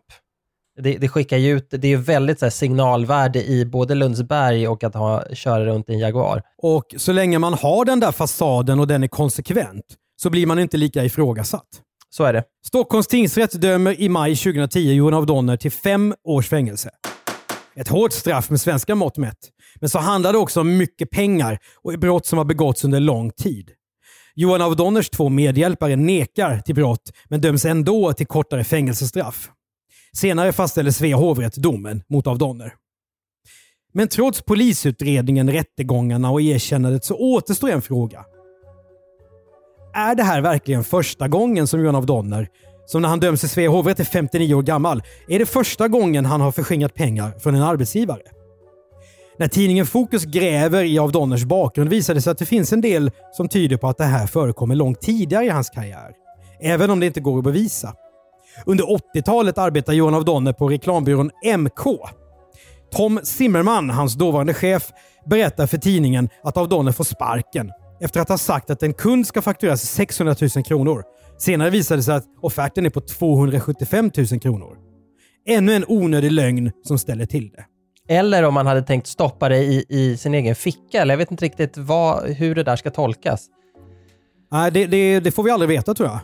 Det, 0.81 0.97
det 0.97 1.07
skickar 1.07 1.37
ju 1.37 1.57
ut, 1.57 1.67
det 1.69 1.87
är 1.87 1.97
väldigt 1.97 2.39
så 2.39 2.49
signalvärde 2.49 3.43
i 3.43 3.65
både 3.65 3.95
Lundsberg 3.95 4.67
och 4.67 4.83
att 4.83 4.95
ha, 4.95 5.23
köra 5.33 5.65
runt 5.65 5.89
i 5.89 5.93
en 5.93 5.99
Jaguar. 5.99 6.41
Och 6.57 6.95
så 6.97 7.11
länge 7.11 7.39
man 7.39 7.53
har 7.53 7.85
den 7.85 7.99
där 7.99 8.11
fasaden 8.11 8.79
och 8.79 8.87
den 8.87 9.03
är 9.03 9.07
konsekvent 9.07 9.85
så 10.15 10.29
blir 10.29 10.45
man 10.45 10.59
inte 10.59 10.77
lika 10.77 11.03
ifrågasatt. 11.03 11.67
Så 12.09 12.23
är 12.23 12.33
det. 12.33 12.43
Stockholms 12.65 13.07
tingsrätt 13.07 13.61
dömer 13.61 14.01
i 14.01 14.09
maj 14.09 14.35
2010 14.35 14.79
Johan 14.79 15.13
av 15.13 15.25
Donner 15.25 15.57
till 15.57 15.71
fem 15.71 16.13
års 16.23 16.49
fängelse. 16.49 16.89
Ett 17.75 17.87
hårt 17.87 18.13
straff 18.13 18.49
med 18.49 18.61
svenska 18.61 18.95
mått 18.95 19.17
mätt. 19.17 19.49
Men 19.79 19.89
så 19.89 19.99
handlar 19.99 20.33
det 20.33 20.39
också 20.39 20.61
om 20.61 20.77
mycket 20.77 21.09
pengar 21.09 21.59
och 21.83 21.99
brott 21.99 22.25
som 22.25 22.37
har 22.37 22.45
begåtts 22.45 22.83
under 22.83 22.99
lång 22.99 23.31
tid. 23.31 23.71
Johan 24.35 24.61
av 24.61 24.75
Donners 24.75 25.09
två 25.09 25.29
medhjälpare 25.29 25.95
nekar 25.95 26.59
till 26.59 26.75
brott 26.75 27.11
men 27.29 27.41
döms 27.41 27.65
ändå 27.65 28.13
till 28.13 28.27
kortare 28.27 28.63
fängelsestraff. 28.63 29.49
Senare 30.17 30.53
fastställer 30.53 30.91
Svea 30.91 31.15
hovrätt 31.15 31.55
domen 31.55 32.03
mot 32.09 32.27
av 32.27 32.37
Donner. 32.37 32.73
Men 33.93 34.07
trots 34.07 34.41
polisutredningen, 34.41 35.51
rättegångarna 35.51 36.31
och 36.31 36.41
erkännandet 36.41 37.05
så 37.05 37.15
återstår 37.15 37.69
en 37.69 37.81
fråga. 37.81 38.25
Är 39.93 40.15
det 40.15 40.23
här 40.23 40.41
verkligen 40.41 40.83
första 40.83 41.27
gången 41.27 41.67
som 41.67 41.79
Johan 41.79 41.95
av 41.95 42.05
Donner, 42.05 42.47
som 42.85 43.01
när 43.01 43.09
han 43.09 43.19
döms 43.19 43.43
i 43.43 43.47
Svea 43.47 43.69
hovrätt 43.69 43.99
är 43.99 44.03
59 44.03 44.53
år 44.53 44.61
gammal, 44.61 45.03
är 45.27 45.39
det 45.39 45.45
första 45.45 45.87
gången 45.87 46.25
han 46.25 46.41
har 46.41 46.51
förskingrat 46.51 46.93
pengar 46.93 47.31
från 47.39 47.55
en 47.55 47.61
arbetsgivare? 47.61 48.21
När 49.37 49.47
tidningen 49.47 49.85
Fokus 49.85 50.25
gräver 50.25 50.83
i 50.83 50.99
av 50.99 51.11
Donners 51.11 51.43
bakgrund 51.43 51.89
visar 51.89 52.13
det 52.13 52.21
sig 52.21 52.31
att 52.31 52.37
det 52.37 52.45
finns 52.45 52.73
en 52.73 52.81
del 52.81 53.11
som 53.31 53.49
tyder 53.49 53.77
på 53.77 53.87
att 53.87 53.97
det 53.97 54.03
här 54.03 54.27
förekommer 54.27 54.75
långt 54.75 55.01
tidigare 55.01 55.45
i 55.45 55.49
hans 55.49 55.69
karriär. 55.69 56.11
Även 56.61 56.89
om 56.89 56.99
det 56.99 57.05
inte 57.05 57.21
går 57.21 57.37
att 57.37 57.43
bevisa. 57.43 57.93
Under 58.65 58.83
80-talet 58.83 59.57
arbetar 59.57 59.93
Johan 59.93 60.13
av 60.13 60.25
Donner 60.25 60.53
på 60.53 60.67
reklambyrån 60.67 61.31
MK. 61.57 61.99
Tom 62.91 63.19
Zimmerman, 63.23 63.89
hans 63.89 64.13
dåvarande 64.13 64.53
chef, 64.53 64.91
berättar 65.25 65.67
för 65.67 65.77
tidningen 65.77 66.29
att 66.43 66.57
av 66.57 66.69
Donner 66.69 66.91
får 66.91 67.03
sparken 67.03 67.71
efter 68.01 68.19
att 68.19 68.29
ha 68.29 68.37
sagt 68.37 68.69
att 68.69 68.83
en 68.83 68.93
kund 68.93 69.27
ska 69.27 69.41
faktureras 69.41 69.81
600 69.81 70.35
000 70.55 70.65
kronor. 70.65 71.03
Senare 71.43 71.69
visade 71.69 71.99
det 71.99 72.03
sig 72.03 72.15
att 72.15 72.25
offerten 72.41 72.85
är 72.85 72.89
på 72.89 73.01
275 73.01 74.11
000 74.31 74.39
kronor. 74.39 74.77
Ännu 75.47 75.73
en 75.73 75.85
onödig 75.87 76.31
lögn 76.31 76.71
som 76.83 76.99
ställer 76.99 77.25
till 77.25 77.49
det. 77.49 77.65
Eller 78.13 78.43
om 78.43 78.53
man 78.53 78.67
hade 78.67 78.81
tänkt 78.81 79.07
stoppa 79.07 79.49
det 79.49 79.57
i, 79.57 79.85
i 79.89 80.17
sin 80.17 80.33
egen 80.33 80.55
ficka. 80.55 81.01
Eller 81.01 81.13
jag 81.13 81.17
vet 81.17 81.31
inte 81.31 81.45
riktigt 81.45 81.77
vad, 81.77 82.23
hur 82.29 82.55
det 82.55 82.63
där 82.63 82.75
ska 82.75 82.91
tolkas. 82.91 83.47
Nej, 84.51 84.71
det, 84.71 84.85
det, 84.85 85.19
det 85.19 85.31
får 85.31 85.43
vi 85.43 85.51
aldrig 85.51 85.69
veta 85.69 85.93
tror 85.93 86.09
jag. 86.09 86.19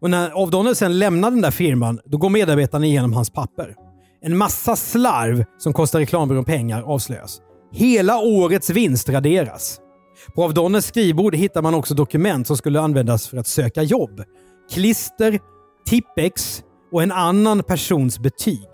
Och 0.00 0.10
när 0.10 0.38
Ovdonnell 0.38 0.76
sen 0.76 0.98
lämnar 0.98 1.30
den 1.30 1.40
där 1.40 1.50
firman, 1.50 2.00
då 2.04 2.18
går 2.18 2.30
medarbetarna 2.30 2.86
igenom 2.86 3.12
hans 3.12 3.30
papper. 3.30 3.74
En 4.22 4.36
massa 4.36 4.76
slarv 4.76 5.44
som 5.58 5.72
kostar 5.72 5.98
reklambyrån 5.98 6.44
pengar 6.44 6.82
avslöjas. 6.82 7.40
Hela 7.72 8.18
årets 8.18 8.70
vinst 8.70 9.08
raderas. 9.08 9.80
På 10.34 10.44
Ovdonnells 10.44 10.86
skrivbord 10.86 11.34
hittar 11.34 11.62
man 11.62 11.74
också 11.74 11.94
dokument 11.94 12.46
som 12.46 12.56
skulle 12.56 12.80
användas 12.80 13.28
för 13.28 13.36
att 13.36 13.46
söka 13.46 13.82
jobb. 13.82 14.22
Klister, 14.70 15.38
Tippex 15.86 16.62
och 16.92 17.02
en 17.02 17.12
annan 17.12 17.62
persons 17.62 18.18
betyg. 18.18 18.68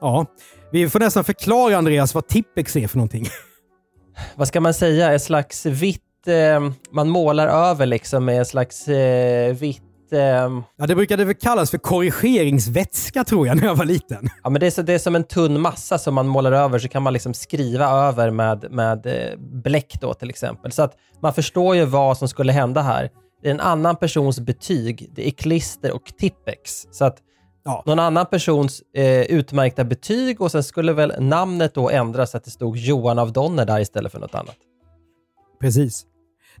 Ja, 0.00 0.26
vi 0.72 0.88
får 0.88 1.00
nästan 1.00 1.24
förklara 1.24 1.76
Andreas 1.76 2.14
vad 2.14 2.26
Tippex 2.28 2.76
är 2.76 2.88
för 2.88 2.96
någonting. 2.96 3.26
Vad 4.36 4.48
ska 4.48 4.60
man 4.60 4.74
säga? 4.74 5.12
Ett 5.14 5.22
slags 5.22 5.66
vitt... 5.66 6.00
Eh, 6.26 6.70
man 6.92 7.08
målar 7.08 7.48
över 7.48 7.86
liksom 7.86 8.24
med 8.24 8.40
ett 8.40 8.48
slags 8.48 8.88
eh, 8.88 9.54
vitt... 9.54 9.82
Eh, 10.12 10.18
Ja, 10.76 10.86
det 10.88 10.94
brukade 10.94 11.24
väl 11.24 11.34
kallas 11.34 11.70
för 11.70 11.78
korrigeringsvätska 11.78 13.24
tror 13.24 13.46
jag 13.46 13.56
när 13.56 13.64
jag 13.64 13.74
var 13.74 13.84
liten. 13.84 14.28
ja, 14.44 14.50
men 14.50 14.60
det, 14.60 14.66
är, 14.66 14.70
så- 14.70 14.82
det 14.82 14.92
är 14.92 14.98
som 14.98 15.14
en 15.16 15.24
tunn 15.24 15.60
massa 15.60 15.98
som 15.98 16.14
man 16.14 16.26
målar 16.28 16.52
över 16.52 16.78
så 16.78 16.88
kan 16.88 17.02
man 17.02 17.12
liksom 17.12 17.34
skriva 17.34 17.86
över 17.90 18.30
med, 18.30 18.66
med 18.72 19.06
eh, 19.06 19.38
bläck 19.38 19.96
då 20.00 20.14
till 20.14 20.30
exempel. 20.30 20.72
Så 20.72 20.82
att 20.82 20.94
man 21.22 21.34
förstår 21.34 21.76
ju 21.76 21.84
vad 21.84 22.18
som 22.18 22.28
skulle 22.28 22.52
hända 22.52 22.82
här. 22.82 23.10
Det 23.44 23.50
är 23.50 23.54
en 23.54 23.60
annan 23.60 23.96
persons 23.96 24.40
betyg, 24.40 25.10
det 25.14 25.26
är 25.28 25.30
klister 25.30 25.92
och 25.94 26.04
tippex. 26.18 26.86
Så 26.90 27.04
att 27.04 27.18
Ja. 27.64 27.82
någon 27.86 27.98
annan 27.98 28.26
persons 28.26 28.82
eh, 28.96 29.20
utmärkta 29.22 29.84
betyg 29.84 30.40
och 30.40 30.50
sen 30.50 30.64
skulle 30.64 30.92
väl 30.92 31.12
namnet 31.20 31.74
då 31.74 31.90
ändras 31.90 32.30
så 32.30 32.36
att 32.36 32.44
det 32.44 32.50
stod 32.50 32.76
Johan 32.76 33.18
av 33.18 33.32
Donner 33.32 33.66
där 33.66 33.80
istället 33.80 34.12
för 34.12 34.18
något 34.20 34.34
annat. 34.34 34.56
Precis. 35.60 36.04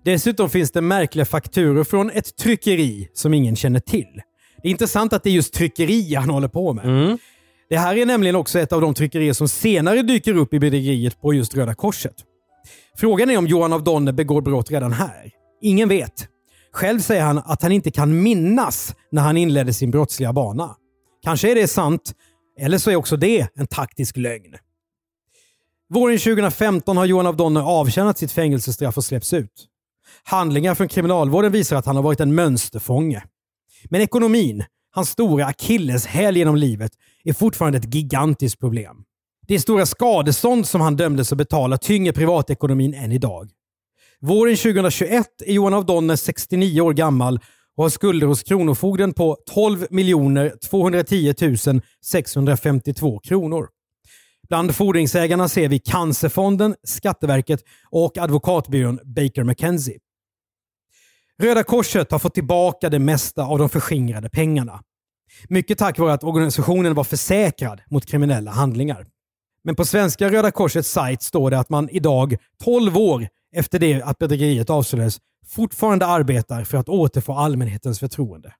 Dessutom 0.04 0.50
finns 0.50 0.70
det 0.70 0.80
märkliga 0.80 1.24
fakturer 1.24 1.84
från 1.84 2.10
ett 2.10 2.36
tryckeri 2.36 3.08
som 3.12 3.34
ingen 3.34 3.56
känner 3.56 3.80
till. 3.80 4.20
Det 4.62 4.68
är 4.68 4.70
intressant 4.70 5.12
att 5.12 5.22
det 5.22 5.30
är 5.30 5.34
just 5.34 5.54
tryckeri 5.54 6.14
han 6.14 6.30
håller 6.30 6.48
på 6.48 6.72
med. 6.72 7.18
Det 7.68 7.76
här 7.76 7.96
är 7.96 8.06
nämligen 8.06 8.36
också 8.36 8.58
ett 8.58 8.72
av 8.72 8.80
de 8.80 8.94
tryckerier 8.94 9.32
som 9.32 9.48
senare 9.48 10.02
dyker 10.02 10.36
upp 10.36 10.54
i 10.54 10.58
bedrägeriet 10.58 11.20
på 11.20 11.34
just 11.34 11.54
Röda 11.54 11.74
Korset. 11.74 12.14
Frågan 12.96 13.30
är 13.30 13.38
om 13.38 13.46
Johan 13.46 13.72
av 13.72 13.84
Donner 13.84 14.12
begår 14.12 14.42
brott 14.42 14.70
redan 14.70 14.92
här. 14.92 15.30
Ingen 15.62 15.88
vet. 15.88 16.28
Själv 16.74 17.00
säger 17.00 17.22
han 17.22 17.38
att 17.38 17.62
han 17.62 17.72
inte 17.72 17.90
kan 17.90 18.22
minnas 18.22 18.94
när 19.10 19.22
han 19.22 19.36
inledde 19.36 19.72
sin 19.72 19.90
brottsliga 19.90 20.32
bana. 20.32 20.76
Kanske 21.22 21.50
är 21.50 21.54
det 21.54 21.68
sant, 21.68 22.14
eller 22.60 22.78
så 22.78 22.90
är 22.90 22.96
också 22.96 23.16
det 23.16 23.48
en 23.54 23.66
taktisk 23.66 24.16
lögn. 24.16 24.56
Våren 25.88 26.18
2015 26.18 26.96
har 26.96 27.04
Johan 27.04 27.26
av 27.26 27.36
Donner 27.36 27.60
avtjänat 27.60 28.18
sitt 28.18 28.32
fängelsestraff 28.32 28.96
och 28.96 29.04
släpps 29.04 29.32
ut. 29.32 29.66
Handlingar 30.24 30.74
från 30.74 30.88
kriminalvården 30.88 31.52
visar 31.52 31.76
att 31.76 31.86
han 31.86 31.96
har 31.96 32.02
varit 32.02 32.20
en 32.20 32.34
mönsterfånge. 32.34 33.24
Men 33.90 34.00
ekonomin, 34.00 34.64
hans 34.94 35.08
stora 35.08 35.46
akilleshäl 35.46 36.36
genom 36.36 36.56
livet, 36.56 36.92
är 37.24 37.32
fortfarande 37.32 37.78
ett 37.78 37.94
gigantiskt 37.94 38.60
problem. 38.60 38.96
Det 39.46 39.60
stora 39.60 39.86
skadestånd 39.86 40.68
som 40.68 40.80
han 40.80 40.96
dömdes 40.96 41.32
att 41.32 41.38
betala 41.38 41.78
tynger 41.78 42.12
privatekonomin 42.12 42.94
än 42.94 43.12
idag. 43.12 43.50
Våren 44.20 44.56
2021 44.56 45.26
är 45.46 45.52
Johan 45.52 45.74
av 45.74 45.86
Donner 45.86 46.16
69 46.16 46.80
år 46.80 46.92
gammal 46.92 47.40
och 47.76 47.84
har 47.84 47.88
skulder 47.88 48.26
hos 48.26 48.42
Kronofogden 48.42 49.12
på 49.12 49.36
12 49.54 49.86
210 50.70 51.34
652 52.04 53.18
kronor. 53.18 53.68
Bland 54.48 54.74
fordringsägarna 54.74 55.48
ser 55.48 55.68
vi 55.68 55.78
Cancerfonden, 55.78 56.74
Skatteverket 56.82 57.60
och 57.90 58.18
advokatbyrån 58.18 58.98
Baker 59.04 59.44
McKenzie. 59.44 59.98
Röda 61.42 61.64
Korset 61.64 62.10
har 62.10 62.18
fått 62.18 62.34
tillbaka 62.34 62.88
det 62.88 62.98
mesta 62.98 63.42
av 63.42 63.58
de 63.58 63.68
förskingrade 63.68 64.30
pengarna. 64.30 64.80
Mycket 65.48 65.78
tack 65.78 65.98
vare 65.98 66.12
att 66.12 66.24
organisationen 66.24 66.94
var 66.94 67.04
försäkrad 67.04 67.80
mot 67.90 68.06
kriminella 68.06 68.50
handlingar. 68.50 69.06
Men 69.64 69.76
på 69.76 69.84
svenska 69.84 70.30
Röda 70.30 70.50
Korsets 70.50 70.90
sajt 70.90 71.22
står 71.22 71.50
det 71.50 71.58
att 71.58 71.70
man 71.70 71.88
idag, 71.90 72.36
12 72.64 72.96
år 72.96 73.28
efter 73.56 73.78
det 73.78 74.02
att 74.02 74.18
bedrägeriet 74.18 74.70
avslöjades, 74.70 75.18
fortfarande 75.46 76.06
arbetar 76.06 76.64
för 76.64 76.78
att 76.78 76.88
återfå 76.88 77.32
allmänhetens 77.32 78.00
förtroende. 78.00 78.54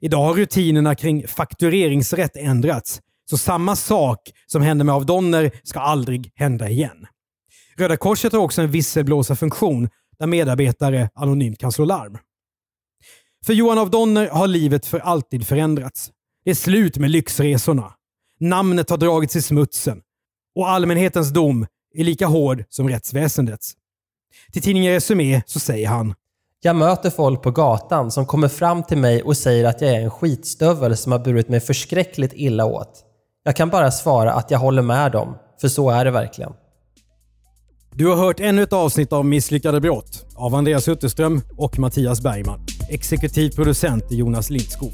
Idag 0.00 0.24
har 0.24 0.34
rutinerna 0.34 0.94
kring 0.94 1.28
faktureringsrätt 1.28 2.36
ändrats, 2.36 3.00
så 3.30 3.38
samma 3.38 3.76
sak 3.76 4.20
som 4.46 4.62
hände 4.62 4.84
med 4.84 4.94
Avdonner 4.94 5.50
ska 5.62 5.80
aldrig 5.80 6.32
hända 6.34 6.68
igen. 6.68 7.06
Röda 7.76 7.96
Korset 7.96 8.32
har 8.32 8.40
också 8.40 8.62
en 8.62 8.70
visselblåsarfunktion 8.70 9.88
där 10.18 10.26
medarbetare 10.26 11.10
anonymt 11.14 11.58
kan 11.58 11.72
slå 11.72 11.84
larm. 11.84 12.18
För 13.46 13.52
Johan 13.52 13.78
av 13.78 13.90
Donner 13.90 14.28
har 14.28 14.46
livet 14.46 14.86
för 14.86 14.98
alltid 14.98 15.46
förändrats. 15.46 16.10
Det 16.44 16.50
är 16.50 16.54
slut 16.54 16.98
med 16.98 17.10
lyxresorna. 17.10 17.92
Namnet 18.40 18.90
har 18.90 18.96
dragits 18.96 19.36
i 19.36 19.42
smutsen. 19.42 20.00
Och 20.54 20.68
allmänhetens 20.68 21.30
dom 21.30 21.66
är 21.94 22.04
lika 22.04 22.26
hård 22.26 22.64
som 22.68 22.88
rättsväsendets. 22.88 23.72
Till 24.52 24.62
tidningen 24.62 24.92
Resumé 24.92 25.42
så 25.46 25.60
säger 25.60 25.88
han 25.88 26.14
Jag 26.62 26.76
möter 26.76 27.10
folk 27.10 27.42
på 27.42 27.50
gatan 27.50 28.10
som 28.10 28.26
kommer 28.26 28.48
fram 28.48 28.82
till 28.82 28.98
mig 28.98 29.22
och 29.22 29.36
säger 29.36 29.64
att 29.64 29.80
jag 29.80 29.90
är 29.90 30.00
en 30.00 30.10
skitstövel 30.10 30.96
som 30.96 31.12
har 31.12 31.18
burit 31.18 31.48
mig 31.48 31.60
förskräckligt 31.60 32.32
illa 32.34 32.64
åt. 32.64 33.04
Jag 33.44 33.56
kan 33.56 33.70
bara 33.70 33.90
svara 33.90 34.32
att 34.32 34.50
jag 34.50 34.58
håller 34.58 34.82
med 34.82 35.12
dem, 35.12 35.36
för 35.60 35.68
så 35.68 35.90
är 35.90 36.04
det 36.04 36.10
verkligen. 36.10 36.52
Du 37.96 38.06
har 38.06 38.16
hört 38.16 38.40
ännu 38.40 38.62
ett 38.62 38.72
avsnitt 38.72 39.12
av 39.12 39.24
Misslyckade 39.24 39.80
brott 39.80 40.26
av 40.34 40.54
Andreas 40.54 40.88
Utterström 40.88 41.40
och 41.56 41.78
Mattias 41.78 42.20
Bergman. 42.20 42.60
Exekutiv 42.90 43.50
producent 43.50 44.10
är 44.10 44.14
Jonas 44.14 44.50
Lindskov. 44.50 44.92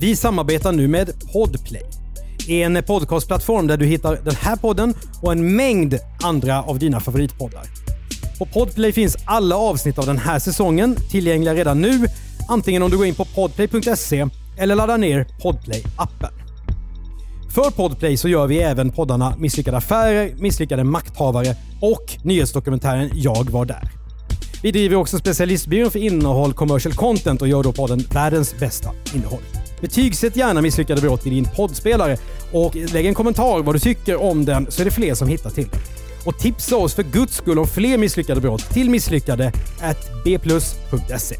Vi 0.00 0.16
samarbetar 0.16 0.72
nu 0.72 0.88
med 0.88 1.10
Podplay. 1.32 2.03
En 2.48 2.82
podcastplattform 2.82 3.66
där 3.66 3.76
du 3.76 3.86
hittar 3.86 4.18
den 4.24 4.34
här 4.34 4.56
podden 4.56 4.94
och 5.22 5.32
en 5.32 5.56
mängd 5.56 5.98
andra 6.22 6.62
av 6.62 6.78
dina 6.78 7.00
favoritpoddar. 7.00 7.62
På 8.38 8.46
Podplay 8.46 8.92
finns 8.92 9.16
alla 9.24 9.56
avsnitt 9.56 9.98
av 9.98 10.06
den 10.06 10.18
här 10.18 10.38
säsongen 10.38 10.96
tillgängliga 11.10 11.54
redan 11.54 11.80
nu, 11.80 12.06
antingen 12.48 12.82
om 12.82 12.90
du 12.90 12.96
går 12.96 13.06
in 13.06 13.14
på 13.14 13.24
podplay.se 13.24 14.26
eller 14.58 14.74
laddar 14.74 14.98
ner 14.98 15.26
Podplay-appen. 15.42 16.32
För 17.54 17.70
Podplay 17.70 18.16
så 18.16 18.28
gör 18.28 18.46
vi 18.46 18.58
även 18.58 18.90
poddarna 18.90 19.36
Misslyckade 19.38 19.76
affärer, 19.76 20.34
Misslyckade 20.38 20.84
makthavare 20.84 21.56
och 21.80 22.16
nyhetsdokumentären 22.24 23.10
Jag 23.14 23.50
var 23.50 23.64
där. 23.64 23.90
Vi 24.62 24.70
driver 24.70 24.96
också 24.96 25.18
specialistbyrån 25.18 25.90
för 25.90 25.98
innehåll 25.98 26.52
commercial 26.52 26.94
content 26.94 27.42
och 27.42 27.48
gör 27.48 27.62
då 27.62 27.72
podden 27.72 28.04
Världens 28.12 28.58
bästa 28.58 28.90
innehåll. 29.14 29.63
Betygsätt 29.84 30.36
gärna 30.36 30.60
Misslyckade 30.60 31.00
brott 31.00 31.26
i 31.26 31.30
din 31.30 31.48
poddspelare 31.56 32.16
och 32.52 32.74
lägg 32.74 33.06
en 33.06 33.14
kommentar 33.14 33.62
vad 33.62 33.74
du 33.74 33.78
tycker 33.78 34.16
om 34.16 34.44
den 34.44 34.66
så 34.70 34.82
är 34.82 34.84
det 34.84 34.90
fler 34.90 35.14
som 35.14 35.28
hittar 35.28 35.50
till 35.50 35.68
den. 35.68 35.80
Och 36.24 36.38
tipsa 36.38 36.76
oss 36.76 36.94
för 36.94 37.02
guds 37.02 37.36
skull 37.36 37.58
om 37.58 37.66
fler 37.66 37.98
misslyckade 37.98 38.40
brott 38.40 38.60
till 38.60 38.90
misslyckade 38.90 39.52
at 39.80 40.22
bplus.se. 40.24 41.36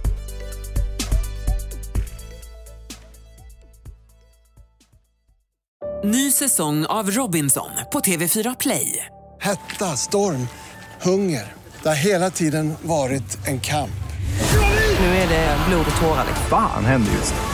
Ny 6.05 6.31
säsong 6.31 6.87
av 6.87 7.11
Robinson 7.11 7.71
på 7.93 8.01
TV4 8.01 8.57
Play. 8.61 9.07
Hetta, 9.41 9.97
storm, 9.97 10.49
hunger. 11.03 11.53
Det 11.83 11.89
har 11.89 11.97
hela 11.97 12.31
tiden 12.31 12.75
varit 12.83 13.39
en 13.47 13.61
kamp. 13.61 13.91
Nu 15.01 15.07
är 15.07 15.29
det 15.29 15.57
blod 15.69 15.87
och 15.97 16.03
tårar. 16.03 16.27
Fan 16.51 16.85
händer 16.85 17.13
just 17.13 17.35
nu. 17.35 17.54